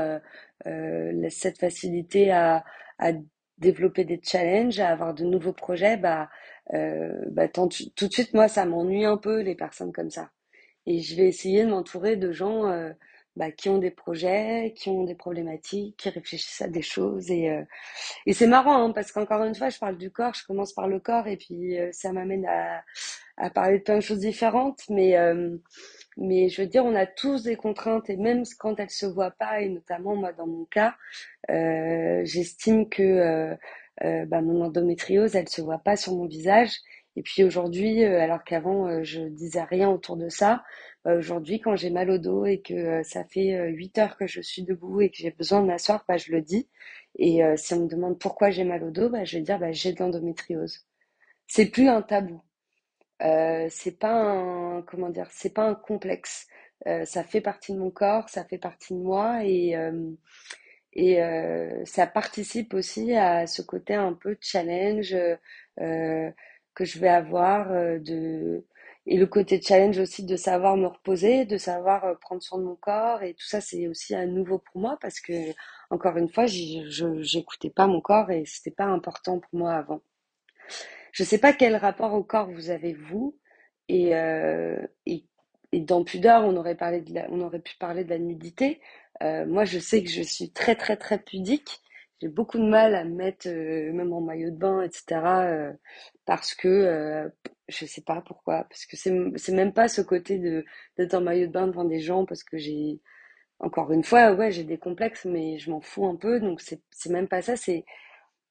cette 1.30 1.58
facilité 1.58 2.30
à, 2.30 2.64
à 2.98 3.12
développer 3.58 4.04
des 4.04 4.20
challenges, 4.22 4.78
à 4.80 4.88
avoir 4.88 5.14
de 5.14 5.24
nouveaux 5.24 5.52
projets, 5.52 5.96
bah, 5.96 6.28
euh, 6.74 7.12
bah 7.30 7.48
tout 7.48 7.68
de 7.68 8.12
suite, 8.12 8.34
moi, 8.34 8.48
ça 8.48 8.64
m'ennuie 8.66 9.04
un 9.04 9.16
peu, 9.16 9.40
les 9.42 9.54
personnes 9.54 9.92
comme 9.92 10.10
ça. 10.10 10.30
Et 10.86 11.00
je 11.00 11.16
vais 11.16 11.28
essayer 11.28 11.64
de 11.64 11.70
m'entourer 11.70 12.16
de 12.16 12.32
gens 12.32 12.66
euh, 12.68 12.92
bah, 13.36 13.50
qui 13.50 13.68
ont 13.68 13.78
des 13.78 13.90
projets, 13.90 14.74
qui 14.76 14.88
ont 14.88 15.04
des 15.04 15.14
problématiques, 15.14 15.96
qui 15.98 16.08
réfléchissent 16.10 16.62
à 16.62 16.68
des 16.68 16.82
choses. 16.82 17.30
Et, 17.30 17.50
euh, 17.50 17.62
et 18.26 18.32
c'est 18.34 18.46
marrant, 18.46 18.84
hein, 18.84 18.92
parce 18.92 19.12
qu'encore 19.12 19.44
une 19.44 19.54
fois, 19.54 19.70
je 19.70 19.78
parle 19.78 19.98
du 19.98 20.10
corps, 20.10 20.34
je 20.34 20.44
commence 20.46 20.72
par 20.72 20.88
le 20.88 21.00
corps, 21.00 21.26
et 21.28 21.36
puis 21.36 21.78
euh, 21.78 21.90
ça 21.92 22.12
m'amène 22.12 22.46
à, 22.46 22.82
à 23.36 23.50
parler 23.50 23.78
de 23.78 23.84
plein 23.84 23.96
de 23.96 24.00
choses 24.02 24.20
différentes. 24.20 24.82
Mais, 24.90 25.16
euh, 25.18 25.56
mais 26.16 26.48
je 26.48 26.62
veux 26.62 26.68
dire, 26.68 26.84
on 26.84 26.94
a 26.94 27.06
tous 27.06 27.44
des 27.44 27.56
contraintes 27.56 28.08
et 28.10 28.16
même 28.16 28.44
quand 28.58 28.78
elles 28.80 28.90
se 28.90 29.06
voient 29.06 29.30
pas, 29.32 29.60
et 29.60 29.68
notamment 29.68 30.16
moi 30.16 30.32
dans 30.32 30.46
mon 30.46 30.64
cas, 30.66 30.94
euh, 31.50 32.22
j'estime 32.24 32.88
que 32.88 33.56
euh, 34.04 34.26
bah, 34.26 34.42
mon 34.42 34.62
endométriose, 34.62 35.36
elle 35.36 35.48
se 35.48 35.62
voit 35.62 35.78
pas 35.78 35.96
sur 35.96 36.14
mon 36.14 36.26
visage. 36.26 36.72
Et 37.16 37.22
puis 37.22 37.44
aujourd'hui, 37.44 38.04
euh, 38.04 38.20
alors 38.20 38.44
qu'avant 38.44 38.86
euh, 38.88 39.02
je 39.02 39.22
disais 39.22 39.62
rien 39.62 39.88
autour 39.90 40.16
de 40.16 40.28
ça, 40.28 40.62
bah, 41.04 41.14
aujourd'hui 41.16 41.60
quand 41.60 41.76
j'ai 41.76 41.90
mal 41.90 42.10
au 42.10 42.18
dos 42.18 42.44
et 42.46 42.60
que 42.60 42.74
euh, 42.74 43.02
ça 43.02 43.24
fait 43.24 43.54
euh, 43.54 43.68
8 43.68 43.98
heures 43.98 44.16
que 44.16 44.26
je 44.26 44.40
suis 44.40 44.62
debout 44.62 45.00
et 45.00 45.10
que 45.10 45.16
j'ai 45.16 45.30
besoin 45.30 45.62
de 45.62 45.66
m'asseoir, 45.66 46.04
bah, 46.08 46.16
je 46.18 46.32
le 46.32 46.42
dis. 46.42 46.68
Et 47.18 47.42
euh, 47.44 47.56
si 47.56 47.74
on 47.74 47.80
me 47.84 47.88
demande 47.88 48.18
pourquoi 48.18 48.50
j'ai 48.50 48.64
mal 48.64 48.84
au 48.84 48.90
dos, 48.90 49.08
bah, 49.10 49.24
je 49.24 49.38
vais 49.38 49.42
dire 49.44 49.58
bah, 49.58 49.72
j'ai 49.72 49.92
de 49.92 49.98
l'endométriose. 50.00 50.86
C'est 51.48 51.66
plus 51.70 51.88
un 51.88 52.02
tabou. 52.02 52.42
Euh, 53.22 53.66
c'est 53.70 53.98
pas 53.98 54.12
un, 54.12 54.82
comment 54.82 55.08
dire, 55.10 55.28
c'est 55.30 55.54
pas 55.54 55.64
un 55.68 55.74
complexe. 55.74 56.46
Euh, 56.86 57.04
ça 57.06 57.24
fait 57.24 57.40
partie 57.40 57.72
de 57.72 57.78
mon 57.78 57.90
corps, 57.90 58.28
ça 58.28 58.44
fait 58.44 58.58
partie 58.58 58.94
de 58.94 58.98
moi 59.00 59.44
et, 59.44 59.74
euh, 59.76 60.10
et 60.92 61.22
euh, 61.22 61.84
ça 61.84 62.06
participe 62.06 62.74
aussi 62.74 63.14
à 63.14 63.46
ce 63.46 63.62
côté 63.62 63.94
un 63.94 64.12
peu 64.14 64.36
challenge 64.40 65.16
euh, 65.80 66.30
que 66.76 66.86
je 66.86 67.00
vais 67.00 67.08
avoir 67.10 67.72
euh, 67.72 68.00
de, 68.00 68.66
et 69.06 69.18
le 69.18 69.26
côté 69.28 69.60
challenge 69.62 69.98
aussi 69.98 70.24
de 70.26 70.36
savoir 70.36 70.78
me 70.78 70.88
reposer, 70.88 71.46
de 71.46 71.58
savoir 71.58 72.04
euh, 72.06 72.14
prendre 72.16 72.42
soin 72.42 72.60
de 72.60 72.64
mon 72.64 72.76
corps 72.76 73.24
et 73.24 73.34
tout 73.34 73.46
ça 73.46 73.62
c'est 73.62 73.88
aussi 73.88 74.14
à 74.16 74.26
nouveau 74.26 74.60
pour 74.60 74.80
moi 74.82 74.98
parce 75.02 75.20
que 75.20 75.34
encore 75.90 76.18
une 76.18 76.28
fois, 76.30 76.46
je, 76.46 77.20
j'écoutais 77.22 77.70
pas 77.70 77.88
mon 77.88 78.02
corps 78.02 78.30
et 78.32 78.44
c'était 78.46 78.72
pas 78.72 78.86
important 78.86 79.40
pour 79.40 79.58
moi 79.60 79.74
avant. 79.74 80.02
Je 81.12 81.24
sais 81.24 81.38
pas 81.38 81.52
quel 81.52 81.76
rapport 81.76 82.12
au 82.14 82.22
corps 82.22 82.50
vous 82.50 82.70
avez 82.70 82.92
vous 82.94 83.36
et, 83.88 84.14
euh, 84.16 84.78
et, 85.06 85.24
et 85.72 85.80
dans 85.80 86.04
Pudeur 86.04 86.44
on 86.44 86.56
aurait 86.56 86.74
parlé 86.76 87.00
de 87.00 87.14
la- 87.14 87.28
on 87.30 87.40
aurait 87.40 87.60
pu 87.60 87.76
parler 87.78 88.04
de 88.04 88.10
la 88.10 88.18
nudité. 88.18 88.80
Moi 89.22 89.64
je 89.64 89.78
sais 89.78 90.02
que 90.04 90.10
je 90.10 90.22
suis 90.22 90.50
très 90.52 90.76
très 90.76 90.96
très 90.96 91.18
pudique. 91.18 91.80
J'ai 92.20 92.28
beaucoup 92.28 92.58
de 92.58 92.64
mal 92.64 92.94
à 92.94 93.04
me 93.04 93.14
mettre 93.14 93.48
euh, 93.48 93.92
même 93.92 94.12
en 94.12 94.20
maillot 94.22 94.50
de 94.50 94.56
bain 94.56 94.82
etc. 94.82 95.46
euh, 95.50 95.72
parce 96.24 96.54
que 96.54 96.68
euh, 96.68 97.28
je 97.68 97.84
sais 97.86 98.00
pas 98.02 98.22
pourquoi 98.22 98.64
parce 98.64 98.86
que 98.86 98.96
c'est 98.96 99.52
même 99.52 99.72
pas 99.74 99.88
ce 99.88 100.00
côté 100.00 100.38
de 100.38 100.64
d'être 100.96 101.14
en 101.14 101.20
maillot 101.20 101.46
de 101.48 101.52
bain 101.52 101.66
devant 101.66 101.84
des 101.84 102.00
gens 102.00 102.24
parce 102.24 102.42
que 102.44 102.56
j'ai 102.58 103.00
encore 103.60 103.92
une 103.92 104.04
fois 104.04 104.32
ouais 104.34 104.52
j'ai 104.52 104.64
des 104.64 104.78
complexes 104.78 105.26
mais 105.26 105.58
je 105.58 105.70
m'en 105.70 105.80
fous 105.82 106.06
un 106.06 106.16
peu 106.16 106.40
donc 106.40 106.60
c'est 106.62 106.82
c'est 106.90 107.10
même 107.10 107.28
pas 107.28 107.42
ça 107.42 107.56
c'est 107.56 107.84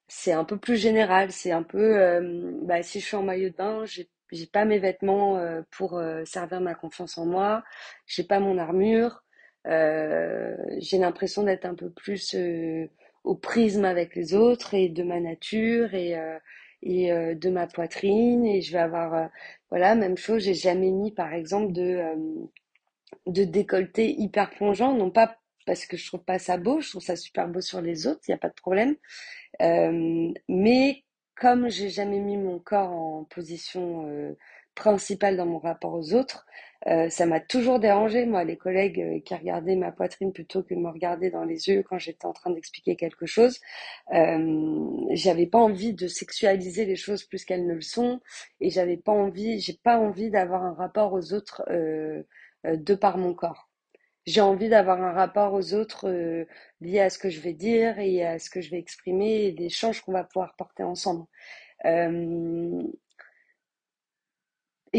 c'est 0.08 0.34
un 0.34 0.43
peu 0.45 0.58
plus 0.58 0.78
général. 0.78 1.32
C'est 1.32 1.51
un 1.51 1.63
peu, 1.63 1.97
euh, 1.99 2.51
bah, 2.63 2.84
si 2.84 2.99
je 2.99 3.06
suis 3.06 3.15
en 3.15 3.23
maillot 3.23 3.49
de 3.49 3.56
bain, 3.56 3.86
j'ai, 3.86 4.10
j'ai 4.32 4.47
pas 4.47 4.65
mes 4.65 4.80
vêtements 4.80 5.39
pour 5.71 6.01
servir 6.25 6.62
ma 6.62 6.75
confiance 6.75 7.17
en 7.17 7.25
moi. 7.25 7.63
J'ai 8.08 8.23
pas 8.23 8.39
mon 8.39 8.58
armure. 8.58 9.23
J'ai 9.65 10.97
l'impression 10.99 11.43
d'être 11.43 11.65
un 11.65 11.75
peu 11.75 11.89
plus 11.89 12.34
au 13.26 13.36
prisme 13.36 13.86
avec 13.86 14.16
les 14.16 14.34
autres 14.36 14.74
et 14.74 14.90
de 14.90 15.04
ma 15.04 15.20
nature 15.20 15.94
et 15.94 16.18
euh, 16.18 16.38
et 16.84 17.12
euh, 17.12 17.36
de 17.36 17.50
ma 17.50 17.68
poitrine. 17.68 18.46
Et 18.46 18.62
je 18.62 18.72
vais 18.74 18.80
avoir, 18.80 19.14
euh, 19.16 19.28
voilà, 19.72 19.96
même 19.96 20.18
chose. 20.18 20.44
J'ai 20.44 20.54
jamais 20.54 20.92
mis, 20.92 21.12
par 21.12 21.34
exemple, 21.34 21.74
de 21.74 22.00
de 23.28 23.44
décolleté 23.44 24.12
hyper 24.20 24.50
plongeant. 24.52 24.94
Non 24.94 25.10
pas 25.12 25.38
parce 25.66 25.86
que 25.86 25.98
je 25.98 26.08
trouve 26.08 26.24
pas 26.24 26.40
ça 26.40 26.58
beau, 26.58 26.80
je 26.82 26.90
trouve 26.92 27.02
ça 27.04 27.16
super 27.16 27.48
beau 27.48 27.62
sur 27.62 27.82
les 27.82 28.08
autres. 28.08 28.22
Il 28.28 28.32
y 28.32 28.34
a 28.36 28.38
pas 28.38 28.50
de 28.50 28.54
problème. 28.56 28.96
Mais 30.50 31.04
comme 31.36 31.70
j'ai 31.70 31.90
jamais 31.90 32.20
mis 32.20 32.38
mon 32.38 32.60
corps 32.60 32.92
en 32.92 33.24
position 33.26 34.36
principale 34.76 35.38
dans 35.38 35.46
mon 35.46 35.60
rapport 35.60 35.94
aux 35.94 36.14
autres, 36.14 36.46
euh, 36.88 37.10
ça 37.10 37.26
m'a 37.26 37.39
toujours 37.39 37.80
dérangé, 37.80 38.26
moi, 38.26 38.43
les 38.43 38.58
collègues 38.58 39.00
euh, 39.00 39.19
qui 39.19 39.34
regardaient 39.36 39.76
ma 39.76 39.91
poitrine 39.91 40.32
plutôt 40.34 40.63
que 40.63 40.74
de 40.74 40.80
me 40.80 40.89
regarder 40.89 41.32
dans 41.32 41.43
les 41.43 41.67
yeux 41.67 41.84
quand 41.84 41.98
j'étais 41.98 42.26
en 42.26 42.34
train 42.34 42.52
d'expliquer 42.52 42.95
quelque 42.95 43.26
chose. 43.26 43.60
Euh, 44.13 44.91
j'avais 45.12 45.48
pas 45.48 45.58
envie 45.60 45.93
de 45.93 46.08
sexualiser 46.08 46.86
les 46.86 46.95
choses 46.95 47.24
plus 47.24 47.43
qu'elles 47.45 47.65
ne 47.65 47.74
le 47.74 47.82
sont, 47.82 48.21
et 48.62 48.69
j'avais 48.69 48.98
pas 48.98 49.12
envie, 49.12 49.60
j'ai 49.60 49.74
pas 49.74 49.98
envie 49.98 50.30
d'avoir 50.30 50.63
un 50.63 50.74
rapport 50.74 51.13
aux 51.13 51.34
autres 51.34 51.63
euh, 51.69 52.24
euh, 52.65 52.78
de 52.78 52.95
par 52.95 53.17
mon 53.17 53.34
corps. 53.34 53.69
J'ai 54.26 54.41
envie 54.41 54.69
d'avoir 54.69 55.02
un 55.04 55.12
rapport 55.12 55.54
aux 55.54 55.74
autres 55.76 56.10
lié 56.82 57.00
à 57.00 57.12
ce 57.12 57.19
que 57.19 57.30
je 57.30 57.39
vais 57.41 57.54
dire 57.54 58.00
et 58.00 58.26
à 58.26 58.39
ce 58.39 58.50
que 58.50 58.60
je 58.60 58.71
vais 58.71 58.80
exprimer 58.80 59.45
et 59.45 59.52
des 59.52 59.65
l'échange 59.65 60.02
qu'on 60.02 60.13
va 60.13 60.24
pouvoir 60.24 60.56
porter 60.56 60.82
ensemble. 60.82 61.26
Euh, 61.86 62.82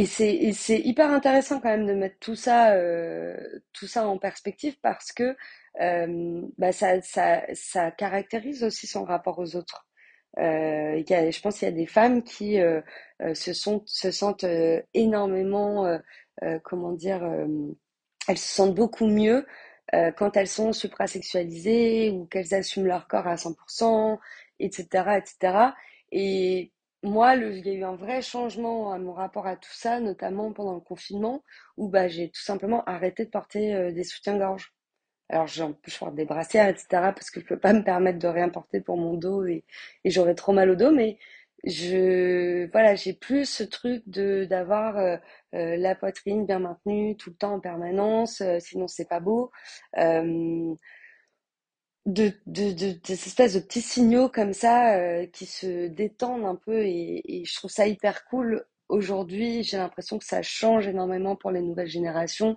et 0.01 0.07
c'est 0.07 0.53
c'est 0.53 0.79
hyper 0.81 1.11
intéressant 1.11 1.61
quand 1.61 1.71
même 1.71 1.87
de 1.87 1.95
mettre 1.95 2.17
tout 2.21 2.35
ça 2.37 2.73
euh, 2.75 3.37
tout 3.73 3.87
ça 3.87 4.07
en 4.09 4.19
perspective 4.19 4.77
parce 4.83 5.13
que 5.13 5.37
euh, 5.81 6.43
bah 6.59 6.73
ça, 6.73 7.01
ça 7.55 7.91
caractérise 7.93 8.65
aussi 8.65 8.87
son 8.87 9.05
rapport 9.05 9.39
aux 9.39 9.57
autres. 9.57 9.87
Euh, 10.39 11.03
y 11.09 11.15
a- 11.15 11.31
je 11.31 11.41
pense 11.41 11.59
qu'il 11.59 11.69
y 11.69 11.71
a 11.71 11.75
des 11.75 11.87
femmes 11.87 12.23
qui 12.23 12.59
se 13.35 13.53
se 13.87 14.11
sentent 14.11 14.45
énormément 14.95 15.99
comment 16.65 16.93
dire 16.93 17.23
elles 18.29 18.39
se 18.39 18.55
sentent 18.55 18.75
beaucoup 18.75 19.07
mieux 19.07 19.47
quand 20.17 20.37
elles 20.37 20.49
sont 20.49 20.73
suprasexualisées 20.73 22.11
ou 22.11 22.27
qu'elles 22.27 22.55
assument 22.55 22.87
leur 22.87 23.07
corps 23.09 23.27
à 23.29 23.37
100%, 23.37 24.19
etc., 24.59 25.19
etc. 25.19 25.77
Et 26.13 26.73
moi, 27.07 27.37
il 27.37 27.67
y 27.67 27.71
a 27.71 27.73
eu 27.73 27.85
un 27.85 27.97
vrai 27.97 28.23
changement 28.23 28.93
à 28.93 28.99
mon 28.99 29.13
rapport 29.13 29.47
à 29.47 29.57
tout 29.57 29.73
ça, 29.73 30.01
notamment 30.01 30.53
pendant 30.53 30.75
le 30.75 30.81
confinement, 30.81 31.45
où 31.77 31.89
bah, 31.89 32.09
j'ai 32.09 32.31
tout 32.31 32.43
simplement 32.43 32.85
arrêté 32.85 33.25
de 33.25 33.31
porter 33.31 33.75
euh, 33.75 33.93
des 33.93 34.05
soutiens-gorge. 34.05 34.73
Alors, 35.29 35.47
je 35.49 35.65
porte 35.99 36.15
des 36.15 36.25
brassières, 36.25 36.69
etc., 36.69 36.87
parce 36.91 37.31
que 37.31 37.41
je 37.41 37.47
peux 37.47 37.59
pas 37.59 37.73
me 37.73 37.83
permettre 37.85 38.19
de 38.19 38.29
rien 38.29 38.49
porter 38.49 38.81
pour 38.81 38.97
mon 38.97 39.15
dos 39.15 39.45
et, 39.47 39.65
j'aurais 40.05 40.35
trop 40.35 40.53
mal 40.53 40.71
au 40.71 40.77
dos, 40.77 40.93
mais 40.93 41.19
je, 41.65 42.71
voilà, 42.73 42.95
j'ai 42.95 43.13
plus 43.15 43.47
ce 43.49 43.65
truc 43.65 44.03
de 44.07 44.45
d'avoir 44.45 44.99
euh, 44.99 45.17
euh, 45.55 45.77
la 45.77 45.95
poitrine 45.97 46.47
bien 46.47 46.61
maintenue 46.61 47.17
tout 47.17 47.31
le 47.31 47.37
temps 47.37 47.55
en 47.55 47.61
permanence, 47.61 48.43
sinon 48.61 48.89
c'est 48.89 49.09
pas 49.09 49.21
beau. 49.21 49.51
De, 52.07 52.31
de, 52.47 52.71
de, 52.73 52.93
de 52.93 52.99
ces 53.05 53.15
espèces 53.27 53.55
de 53.55 53.59
petits 53.61 53.81
signaux 53.81 54.29
comme 54.29 54.53
ça 54.53 54.95
euh, 54.97 55.27
qui 55.27 55.45
se 55.45 55.89
détendent 55.89 56.45
un 56.45 56.55
peu 56.55 56.83
et, 56.85 57.41
et 57.41 57.45
je 57.45 57.55
trouve 57.57 57.71
ça 57.71 57.89
hyper 57.89 58.25
cool. 58.27 58.65
Aujourd'hui, 58.89 59.65
j'ai 59.65 59.77
l'impression 59.77 60.17
que 60.17 60.25
ça 60.25 60.41
change 60.41 60.87
énormément 60.87 61.35
pour 61.35 61.51
les 61.51 61.63
nouvelles 61.63 61.89
générations 61.89 62.57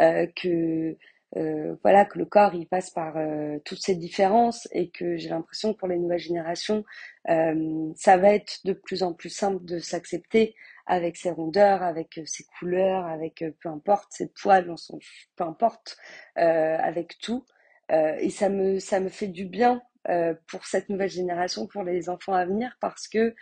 euh, 0.00 0.26
que 0.36 0.96
euh, 1.36 1.76
voilà 1.82 2.04
que 2.04 2.18
le 2.18 2.26
corps 2.26 2.54
il 2.54 2.68
passe 2.68 2.90
par 2.90 3.16
euh, 3.16 3.58
toutes 3.64 3.82
ces 3.82 3.96
différences 3.96 4.68
et 4.72 4.90
que 4.90 5.16
j'ai 5.16 5.30
l'impression 5.30 5.72
que 5.74 5.78
pour 5.78 5.88
les 5.88 5.98
nouvelles 5.98 6.18
générations 6.20 6.84
euh, 7.30 7.92
ça 7.96 8.16
va 8.18 8.30
être 8.34 8.60
de 8.66 8.72
plus 8.74 9.02
en 9.04 9.14
plus 9.14 9.30
simple 9.30 9.64
de 9.64 9.78
s'accepter 9.80 10.54
avec 10.86 11.16
ses 11.16 11.30
rondeurs, 11.30 11.82
avec 11.82 12.18
euh, 12.18 12.24
ses 12.26 12.44
couleurs, 12.58 13.06
avec 13.06 13.44
peu 13.62 13.68
importe 13.70 14.08
ses 14.12 14.28
poils, 14.28 14.70
on 14.70 14.76
peu 15.36 15.44
importe, 15.44 15.96
avec 16.36 17.18
tout. 17.20 17.44
Euh, 17.92 18.16
et 18.20 18.30
ça 18.30 18.48
me 18.48 18.78
ça 18.78 19.00
me 19.00 19.08
fait 19.08 19.28
du 19.28 19.46
bien. 19.46 19.82
euh, 20.10 20.34
pour 20.48 20.66
cette 20.66 20.90
nouvelle 20.90 21.08
génération, 21.10 21.66
pour 21.66 21.82
les 21.82 22.08
enfants 22.10 22.34
à 22.34 22.44
venir, 22.44 22.76
parce 22.80 23.08
que 23.08 23.34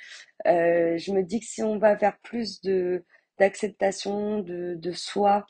euh, 0.46 0.98
je 0.98 1.12
me 1.12 1.22
dis 1.22 1.40
que 1.40 1.46
si 1.46 1.62
on 1.62 1.78
va 1.78 1.94
vers 1.96 2.18
plus 2.20 2.60
de 2.62 3.04
d'acceptation 3.38 4.40
de, 4.40 4.74
de 4.76 4.92
soi, 4.92 5.46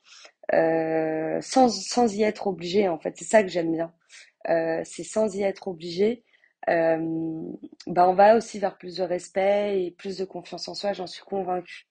euh, 0.55 1.41
sans, 1.43 1.69
sans 1.71 2.15
y 2.15 2.23
être 2.25 2.47
obligé, 2.49 2.89
en 2.89 2.99
fait. 3.01 3.15
C'est 3.19 3.25
ça 3.27 3.43
que 3.43 3.49
j'aime 3.51 3.73
bien. 3.73 3.93
Euh, 4.51 4.83
c'est 4.85 5.05
sans 5.05 5.35
y 5.37 5.43
être 5.43 5.69
obligé. 5.69 6.25
Euh, 6.71 6.99
bah 7.87 8.09
on 8.09 8.15
va 8.15 8.37
aussi 8.37 8.59
vers 8.59 8.77
plus 8.79 8.97
de 8.97 9.03
respect 9.03 9.85
et 9.85 9.91
plus 9.93 10.19
de 10.19 10.25
confiance 10.25 10.69
en 10.69 10.75
soi, 10.75 10.93
j'en 10.93 11.07
suis 11.07 11.25
convaincue. 11.25 11.87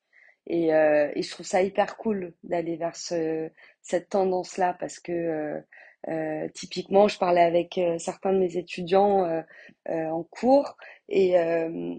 Et, 0.47 0.67
et 0.69 1.21
je 1.21 1.29
trouve 1.31 1.45
ça 1.45 1.61
hyper 1.61 1.97
cool 1.97 2.33
d'aller 2.43 2.75
vers 2.77 2.95
ce, 2.95 3.49
cette 3.81 4.09
tendance-là 4.09 4.75
parce 4.79 4.99
que 4.99 5.61
euh, 6.09 6.47
typiquement, 6.53 7.07
je 7.07 7.17
parlais 7.17 7.41
avec 7.41 7.77
euh, 7.77 7.97
certains 7.99 8.33
de 8.33 8.39
mes 8.39 8.57
étudiants 8.57 9.25
euh, 9.25 9.41
euh, 9.89 10.09
en 10.09 10.23
cours 10.23 10.77
et, 11.09 11.37
euh, 11.39 11.95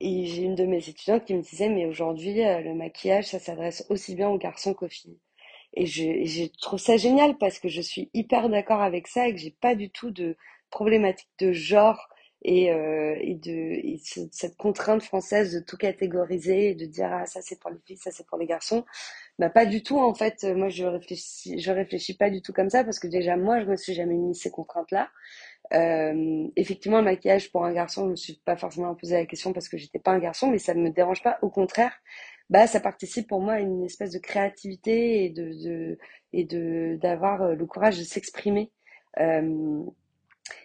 et 0.00 0.26
j'ai 0.26 0.42
une 0.42 0.54
de 0.54 0.64
mes 0.64 0.78
étudiantes 0.88 1.24
qui 1.24 1.34
me 1.34 1.42
disait, 1.42 1.68
mais 1.68 1.86
aujourd'hui, 1.86 2.44
euh, 2.44 2.60
le 2.60 2.74
maquillage, 2.74 3.26
ça 3.26 3.38
s'adresse 3.38 3.84
aussi 3.90 4.14
bien 4.14 4.28
aux 4.30 4.38
garçons 4.38 4.74
qu'aux 4.74 4.88
filles. 4.88 5.18
Et 5.74 5.86
je, 5.86 6.02
et 6.04 6.26
trouve 6.60 6.80
ça 6.80 6.96
génial 6.96 7.38
parce 7.38 7.58
que 7.58 7.68
je 7.68 7.80
suis 7.80 8.10
hyper 8.14 8.48
d'accord 8.48 8.82
avec 8.82 9.06
ça 9.06 9.28
et 9.28 9.32
que 9.34 9.38
j'ai 9.40 9.52
pas 9.60 9.74
du 9.74 9.90
tout 9.90 10.10
de 10.10 10.36
problématique 10.70 11.28
de 11.38 11.52
genre 11.52 12.08
et, 12.42 12.66
et 13.20 13.34
de 13.36 13.50
et 13.52 13.98
ce- 14.04 14.28
cette 14.32 14.56
contrainte 14.56 15.02
française 15.02 15.52
de 15.54 15.60
tout 15.60 15.76
catégoriser 15.76 16.70
et 16.70 16.74
de 16.74 16.86
dire 16.86 17.10
ah 17.12 17.26
ça 17.26 17.40
c'est 17.42 17.60
pour 17.60 17.70
les 17.70 17.78
filles, 17.86 17.98
ça 17.98 18.10
c'est 18.10 18.26
pour 18.26 18.38
les 18.38 18.46
garçons. 18.46 18.84
Bah 19.40 19.48
pas 19.48 19.64
du 19.64 19.82
tout 19.82 19.98
en 19.98 20.12
fait. 20.12 20.44
Moi 20.44 20.68
je 20.68 20.84
réfléchis 20.84 21.58
réfléchis 21.70 22.14
pas 22.14 22.28
du 22.28 22.42
tout 22.42 22.52
comme 22.52 22.68
ça 22.68 22.84
parce 22.84 22.98
que 22.98 23.06
déjà 23.06 23.38
moi 23.38 23.58
je 23.60 23.64
me 23.64 23.74
suis 23.76 23.94
jamais 23.94 24.14
mis 24.14 24.34
ces 24.34 24.50
contraintes-là. 24.50 25.08
Euh, 25.72 26.46
effectivement, 26.56 26.98
le 26.98 27.04
maquillage 27.04 27.50
pour 27.50 27.64
un 27.64 27.72
garçon, 27.72 28.04
je 28.04 28.10
me 28.10 28.16
suis 28.16 28.34
pas 28.44 28.56
forcément 28.56 28.94
posé 28.94 29.14
la 29.14 29.24
question 29.24 29.54
parce 29.54 29.70
que 29.70 29.78
j'étais 29.78 29.98
pas 29.98 30.10
un 30.10 30.18
garçon, 30.18 30.48
mais 30.50 30.58
ça 30.58 30.74
ne 30.74 30.82
me 30.82 30.90
dérange 30.90 31.22
pas. 31.22 31.38
Au 31.40 31.48
contraire, 31.48 31.92
bah 32.50 32.66
ça 32.66 32.80
participe 32.80 33.28
pour 33.28 33.40
moi 33.40 33.54
à 33.54 33.60
une 33.60 33.82
espèce 33.82 34.12
de 34.12 34.18
créativité 34.18 35.24
et 36.32 36.44
d'avoir 36.98 37.42
euh, 37.42 37.54
le 37.54 37.64
courage 37.66 37.98
de 37.98 38.04
s'exprimer. 38.04 38.70
Euh, 39.20 39.82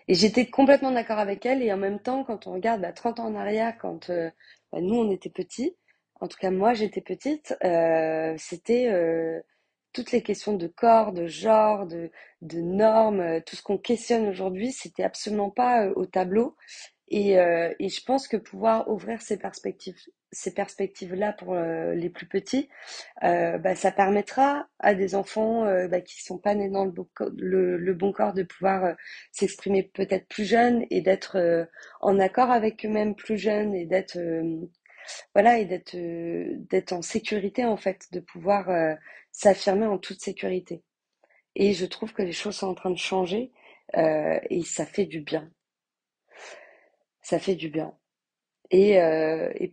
et 0.10 0.16
j'étais 0.16 0.48
complètement 0.48 0.92
d'accord 0.92 1.20
avec 1.20 1.46
elle. 1.46 1.62
Et 1.64 1.72
en 1.72 1.78
même 1.78 2.00
temps, 2.02 2.26
quand 2.26 2.46
on 2.48 2.52
regarde 2.54 2.82
bah, 2.82 2.92
30 2.92 3.22
ans 3.22 3.28
en 3.28 3.36
arrière, 3.36 3.78
quand 3.80 4.10
bah, 4.10 4.82
nous 4.82 4.96
on 4.96 5.12
était 5.12 5.30
petits, 5.30 5.76
en 6.22 6.28
tout 6.28 6.38
cas 6.40 6.52
moi 6.52 6.74
j'étais 6.74 7.02
petite, 7.02 7.56
euh, 7.64 8.36
c'était 8.38 8.90
euh, 8.90 9.42
toutes 9.94 10.12
les 10.12 10.22
questions 10.24 10.54
de 10.54 10.68
corps, 10.68 11.14
de 11.14 11.28
genre, 11.28 11.86
de, 11.88 12.12
de 12.42 12.60
normes, 12.60 13.20
euh, 13.20 13.40
tout 13.46 13.56
ce 13.56 13.64
qu'on 13.64 13.78
questionne 13.78 14.28
aujourd'hui, 14.28 14.72
c'était 14.72 15.04
absolument 15.04 15.50
pas 15.52 15.88
au 15.90 16.06
tableau. 16.06 16.56
Et, 17.10 17.34
et 17.34 17.90
je 17.90 18.04
pense 18.04 18.28
que 18.28 18.36
pouvoir 18.36 18.90
ouvrir 18.90 19.22
ces 19.22 19.38
perspectives, 19.38 19.96
ces 20.32 20.52
perspectives-là 20.56 21.34
pour 21.34 21.56
les 21.56 22.10
plus 22.10 22.26
petits, 22.28 22.68
bah, 23.22 23.76
ça 23.76 23.92
permettra 23.92 24.68
à 24.80 24.96
des 24.96 25.14
enfants 25.14 25.66
bah, 25.88 26.02
qui 26.02 26.24
sont 26.24 26.40
pas 26.40 26.56
nés 26.56 26.68
dans 26.70 26.84
le 26.84 26.90
bon, 26.90 27.08
le, 27.38 27.78
le 27.78 27.94
bon 27.94 28.12
corps 28.12 28.34
de 28.34 28.42
pouvoir 28.42 28.96
s'exprimer 29.32 29.84
peut-être 29.84 30.28
plus 30.28 30.46
jeunes 30.46 30.88
et 30.90 31.02
d'être 31.02 31.68
en 32.02 32.20
accord 32.20 32.50
avec 32.50 32.84
eux-mêmes 32.84 33.14
plus 33.14 33.38
jeunes 33.38 33.76
et 33.76 33.86
d'être 33.86 34.18
voilà 35.34 35.60
et 35.60 35.66
d'être 35.66 35.96
euh, 35.96 36.56
d'être 36.70 36.94
en 36.94 37.02
sécurité 37.02 37.66
en 37.66 37.78
fait, 37.78 38.08
de 38.12 38.20
pouvoir 38.20 38.70
euh, 38.70 38.96
s'affirmer 39.32 39.86
en 39.86 39.98
toute 39.98 40.22
sécurité. 40.22 40.84
Et 41.56 41.74
je 41.74 41.86
trouve 41.86 42.14
que 42.14 42.22
les 42.22 42.34
choses 42.34 42.56
sont 42.58 42.68
en 42.68 42.76
train 42.76 42.92
de 42.92 42.98
changer 42.98 43.52
euh, 43.98 44.40
et 44.50 44.64
ça 44.64 44.86
fait 44.86 45.06
du 45.06 45.22
bien. 45.22 45.50
Ça 47.22 47.40
fait 47.40 47.56
du 47.56 47.70
bien. 47.70 47.96
Et, 48.72 48.98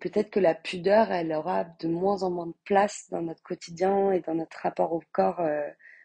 peut-être 0.00 0.30
que 0.30 0.40
la 0.40 0.54
pudeur, 0.54 1.10
elle 1.12 1.32
aura 1.32 1.64
de 1.80 1.88
moins 1.88 2.22
en 2.22 2.30
moins 2.30 2.46
de 2.46 2.54
place 2.64 3.08
dans 3.10 3.22
notre 3.22 3.42
quotidien 3.42 4.12
et 4.12 4.20
dans 4.20 4.34
notre 4.34 4.58
rapport 4.58 4.92
au 4.92 5.02
corps 5.12 5.42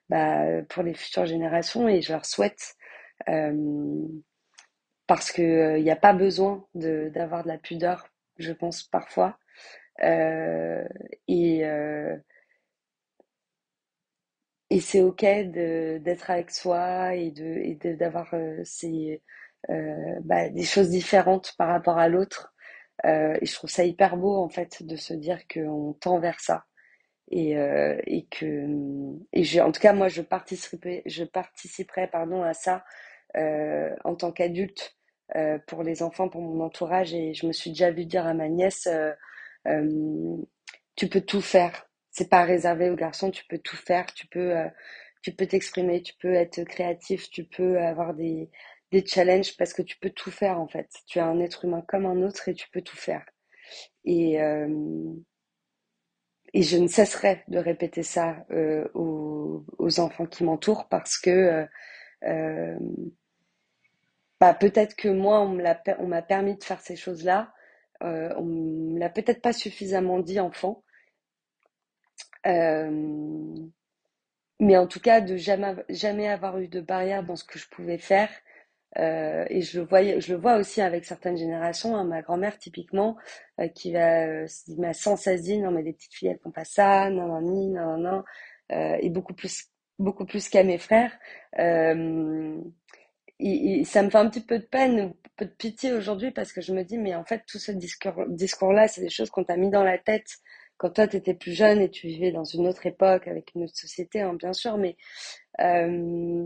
bah, 0.09 0.63
pour 0.69 0.83
les 0.83 0.93
futures 0.93 1.25
générations. 1.25 1.87
Et 1.87 2.01
je 2.01 2.13
leur 2.13 2.25
souhaite 2.25 2.75
parce 5.07 5.31
que 5.31 5.41
euh, 5.41 5.77
il 5.79 5.83
n'y 5.83 5.91
a 5.91 5.95
pas 5.95 6.13
besoin 6.13 6.65
d'avoir 6.75 7.43
de 7.43 7.47
la 7.47 7.57
pudeur, 7.57 8.07
je 8.39 8.53
pense 8.53 8.83
parfois. 8.83 9.37
Euh, 10.03 10.83
et 11.27 11.65
euh, 11.65 12.15
et 14.69 14.79
c'est 14.81 15.01
ok 15.01 15.21
d'être 15.21 16.29
avec 16.29 16.51
soi 16.51 17.15
et 17.15 17.31
de 17.31 17.93
d'avoir 17.95 18.33
euh, 18.33 18.61
ces 18.63 19.21
bah, 20.23 20.49
des 20.49 20.63
choses 20.63 20.89
différentes 20.89 21.53
par 21.57 21.69
rapport 21.69 21.97
à 21.97 22.09
l'autre. 22.09 22.53
Et 23.05 23.45
je 23.45 23.53
trouve 23.53 23.69
ça 23.69 23.83
hyper 23.85 24.17
beau 24.17 24.35
en 24.37 24.49
fait 24.49 24.83
de 24.83 24.95
se 24.95 25.13
dire 25.13 25.39
qu'on 25.47 25.93
tend 26.01 26.19
vers 26.19 26.39
ça 26.39 26.65
et, 27.31 27.51
et 28.07 28.27
que 28.31 28.67
et 29.33 29.61
en 29.61 29.71
tout 29.71 29.81
cas 29.81 29.93
moi 29.93 30.09
je 30.09 30.21
participerai 30.23 31.03
je 31.05 31.23
participerai 31.25 32.07
pardon 32.09 32.43
à 32.43 32.53
ça 32.53 32.83
en 33.35 34.15
tant 34.15 34.31
qu'adulte 34.31 34.96
euh, 35.35 35.57
pour 35.67 35.83
les 35.83 36.03
enfants 36.03 36.29
pour 36.29 36.41
mon 36.41 36.63
entourage 36.63 37.13
et 37.13 37.33
je 37.33 37.45
me 37.47 37.51
suis 37.53 37.71
déjà 37.71 37.91
vu 37.91 38.05
dire 38.05 38.25
à 38.25 38.33
ma 38.33 38.47
nièce 38.49 38.87
euh, 38.87 39.11
euh, 39.67 40.37
tu 40.95 41.07
peux 41.09 41.21
tout 41.21 41.41
faire. 41.41 41.89
C'est 42.11 42.29
pas 42.29 42.43
réservé 42.43 42.89
aux 42.89 42.95
garçons. 42.95 43.31
Tu 43.31 43.45
peux 43.47 43.59
tout 43.59 43.75
faire. 43.77 44.05
Tu 44.13 44.27
peux 44.27 44.57
euh, 44.57 44.67
tu 45.21 45.33
peux 45.33 45.45
t'exprimer. 45.47 46.01
Tu 46.01 46.13
peux 46.19 46.33
être 46.33 46.63
créatif. 46.63 47.29
Tu 47.29 47.43
peux 47.45 47.79
avoir 47.79 48.13
des 48.15 48.49
des 48.91 49.05
challenges 49.05 49.55
parce 49.57 49.73
que 49.73 49.81
tu 49.81 49.97
peux 49.99 50.09
tout 50.11 50.31
faire 50.31 50.59
en 50.59 50.67
fait. 50.67 50.89
Tu 51.07 51.19
es 51.19 51.21
un 51.21 51.39
être 51.41 51.65
humain 51.65 51.83
comme 51.87 52.05
un 52.05 52.21
autre 52.23 52.49
et 52.49 52.53
tu 52.53 52.69
peux 52.71 52.81
tout 52.81 52.97
faire 52.97 53.25
et 54.05 54.39
et 56.53 56.63
je 56.63 56.77
ne 56.77 56.87
cesserai 56.87 57.43
de 57.47 57.59
répéter 57.59 58.03
ça 58.03 58.45
euh, 58.51 58.87
aux, 58.93 59.65
aux, 59.77 59.99
enfants 59.99 60.25
qui 60.25 60.43
m'entourent 60.43 60.87
parce 60.89 61.17
que 61.17 61.67
euh, 62.23 62.77
bah, 64.39 64.53
peut-être 64.53 64.95
que 64.95 65.09
moi, 65.09 65.41
on 65.41 66.07
m'a 66.07 66.21
permis 66.21 66.55
de 66.57 66.63
faire 66.63 66.81
ces 66.81 66.95
choses-là. 66.95 67.53
Euh, 68.03 68.33
on 68.37 68.43
me 68.43 68.99
l'a 68.99 69.09
peut-être 69.09 69.41
pas 69.41 69.53
suffisamment 69.53 70.19
dit 70.19 70.39
enfant. 70.39 70.83
Euh, 72.45 72.89
mais 74.59 74.77
en 74.77 74.87
tout 74.87 74.99
cas, 74.99 75.21
de 75.21 75.35
jamais, 75.37 75.75
jamais 75.89 76.27
avoir 76.27 76.59
eu 76.59 76.67
de 76.67 76.81
barrière 76.81 77.23
dans 77.23 77.35
ce 77.35 77.43
que 77.43 77.59
je 77.59 77.67
pouvais 77.69 77.97
faire 77.97 78.29
euh, 78.97 79.45
et 79.49 79.61
je 79.61 79.79
le 79.79 79.85
voyais, 79.85 80.21
je 80.21 80.33
le 80.33 80.39
vois 80.39 80.57
aussi 80.57 80.81
avec 80.81 81.05
certaines 81.05 81.37
générations. 81.37 81.95
Hein, 81.95 82.05
ma 82.05 82.21
grand-mère 82.21 82.57
typiquement, 82.57 83.17
qui 83.75 83.93
m'a 83.93 84.93
sans 84.93 85.15
dit 85.37 85.59
non 85.59 85.71
mais 85.71 85.83
les 85.83 85.93
petites 85.93 86.13
filles 86.13 86.29
elles 86.29 86.39
font 86.39 86.51
pas 86.51 86.65
ça, 86.65 87.09
non 87.11 87.27
non 87.27 87.41
non 87.41 87.97
non 87.97 87.97
non, 87.97 88.23
et 88.69 89.09
beaucoup 89.09 89.33
plus 89.33 89.65
beaucoup 89.99 90.25
plus 90.25 90.49
qu'à 90.49 90.63
mes 90.63 90.77
frères. 90.79 91.11
Ça 93.85 94.01
me 94.03 94.09
fait 94.09 94.17
un 94.17 94.29
petit 94.29 94.41
peu 94.41 94.57
de 94.59 94.63
peine, 94.65 94.99
un 94.99 95.13
peu 95.37 95.45
de 95.45 95.51
pitié 95.51 95.93
aujourd'hui 95.93 96.31
parce 96.31 96.51
que 96.51 96.61
je 96.61 96.73
me 96.73 96.83
dis 96.83 96.97
mais 96.97 97.13
en 97.15 97.23
fait 97.23 97.43
tout 97.47 97.59
ce 97.59 97.71
discours 97.71 98.25
discours-là, 98.29 98.87
c'est 98.87 99.01
des 99.01 99.09
choses 99.09 99.29
qu'on 99.29 99.43
t'a 99.43 99.57
mis 99.57 99.69
dans 99.69 99.83
la 99.83 99.97
tête 99.99 100.37
quand 100.77 100.89
toi 100.91 101.07
tu 101.07 101.17
étais 101.17 101.33
plus 101.35 101.53
jeune 101.53 101.79
et 101.81 101.89
tu 101.89 102.07
vivais 102.07 102.31
dans 102.31 102.43
une 102.43 102.67
autre 102.67 102.85
époque 102.87 103.27
avec 103.27 103.53
une 103.55 103.63
autre 103.63 103.75
société, 103.75 104.21
hein, 104.21 104.33
bien 104.33 104.53
sûr, 104.53 104.77
mais 104.77 104.95
euh, 105.61 106.45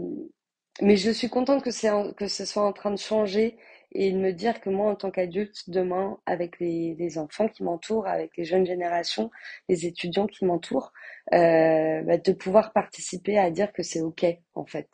mais 0.82 0.98
je 0.98 1.12
suis 1.12 1.30
contente 1.30 1.64
que 1.64 1.72
que 2.14 2.28
ce 2.28 2.46
soit 2.46 2.66
en 2.66 2.74
train 2.74 2.92
de 2.92 2.98
changer 3.00 3.58
et 3.94 4.12
de 4.12 4.18
me 4.18 4.32
dire 4.34 4.62
que 4.62 4.70
moi, 4.70 4.92
en 4.92 4.96
tant 4.96 5.12
qu'adulte, 5.12 5.70
demain, 5.70 6.18
avec 6.26 6.60
les, 6.60 6.96
les 6.96 7.18
enfants 7.18 7.48
qui 7.50 7.64
m'entourent, 7.64 8.08
avec 8.08 8.38
les 8.38 8.46
jeunes 8.46 8.66
générations, 8.66 9.32
les 9.70 9.86
étudiants 9.86 10.28
qui 10.28 10.46
m'entourent, 10.46 10.94
euh, 11.34 12.02
bah, 12.04 12.18
de 12.18 12.32
pouvoir 12.34 12.74
participer 12.74 13.38
à 13.38 13.52
dire 13.52 13.74
que 13.74 13.84
c'est 13.84 14.02
OK, 14.02 14.26
en 14.56 14.66
fait. 14.66 14.90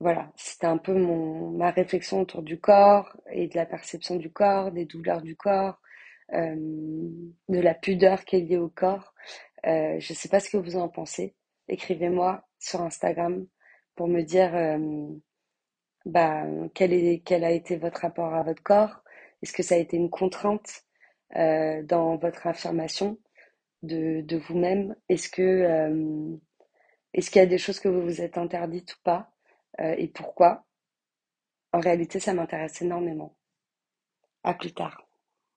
Voilà, 0.00 0.30
c'était 0.36 0.66
un 0.66 0.78
peu 0.78 0.94
mon, 0.94 1.50
ma 1.50 1.70
réflexion 1.70 2.20
autour 2.20 2.42
du 2.42 2.60
corps 2.60 3.16
et 3.32 3.48
de 3.48 3.56
la 3.56 3.66
perception 3.66 4.16
du 4.16 4.30
corps, 4.30 4.70
des 4.70 4.84
douleurs 4.84 5.22
du 5.22 5.34
corps, 5.36 5.80
euh, 6.34 6.54
de 7.48 7.58
la 7.60 7.74
pudeur 7.74 8.24
qui 8.24 8.36
est 8.36 8.40
liée 8.40 8.58
au 8.58 8.68
corps. 8.68 9.12
Euh, 9.66 9.98
je 9.98 10.12
ne 10.12 10.16
sais 10.16 10.28
pas 10.28 10.40
ce 10.40 10.50
que 10.50 10.56
vous 10.56 10.76
en 10.76 10.88
pensez. 10.88 11.34
Écrivez-moi 11.68 12.44
sur 12.60 12.80
Instagram 12.82 13.46
pour 13.96 14.06
me 14.08 14.22
dire 14.22 14.54
euh, 14.54 15.08
bah, 16.06 16.44
quel 16.74 16.92
est, 16.92 17.22
quel 17.24 17.44
a 17.44 17.50
été 17.50 17.76
votre 17.76 18.02
rapport 18.02 18.34
à 18.34 18.42
votre 18.42 18.62
corps. 18.62 19.02
Est-ce 19.42 19.52
que 19.52 19.62
ça 19.62 19.74
a 19.76 19.78
été 19.78 19.96
une 19.96 20.10
contrainte 20.10 20.84
dans 21.34 22.16
votre 22.16 22.46
affirmation 22.46 23.18
de, 23.82 24.22
de 24.22 24.36
vous-même? 24.38 24.96
Est-ce 25.08 25.28
que 25.28 26.38
est-ce 27.12 27.30
qu'il 27.30 27.40
y 27.40 27.44
a 27.44 27.46
des 27.46 27.58
choses 27.58 27.80
que 27.80 27.88
vous 27.88 28.02
vous 28.02 28.20
êtes 28.22 28.38
interdites 28.38 28.94
ou 28.94 28.98
pas? 29.04 29.30
Euh, 29.80 29.94
et 29.98 30.08
pourquoi? 30.08 30.64
En 31.72 31.80
réalité, 31.80 32.20
ça 32.20 32.34
m'intéresse 32.34 32.82
énormément. 32.82 33.34
À 34.42 34.52
plus 34.52 34.72
tard. 34.74 35.07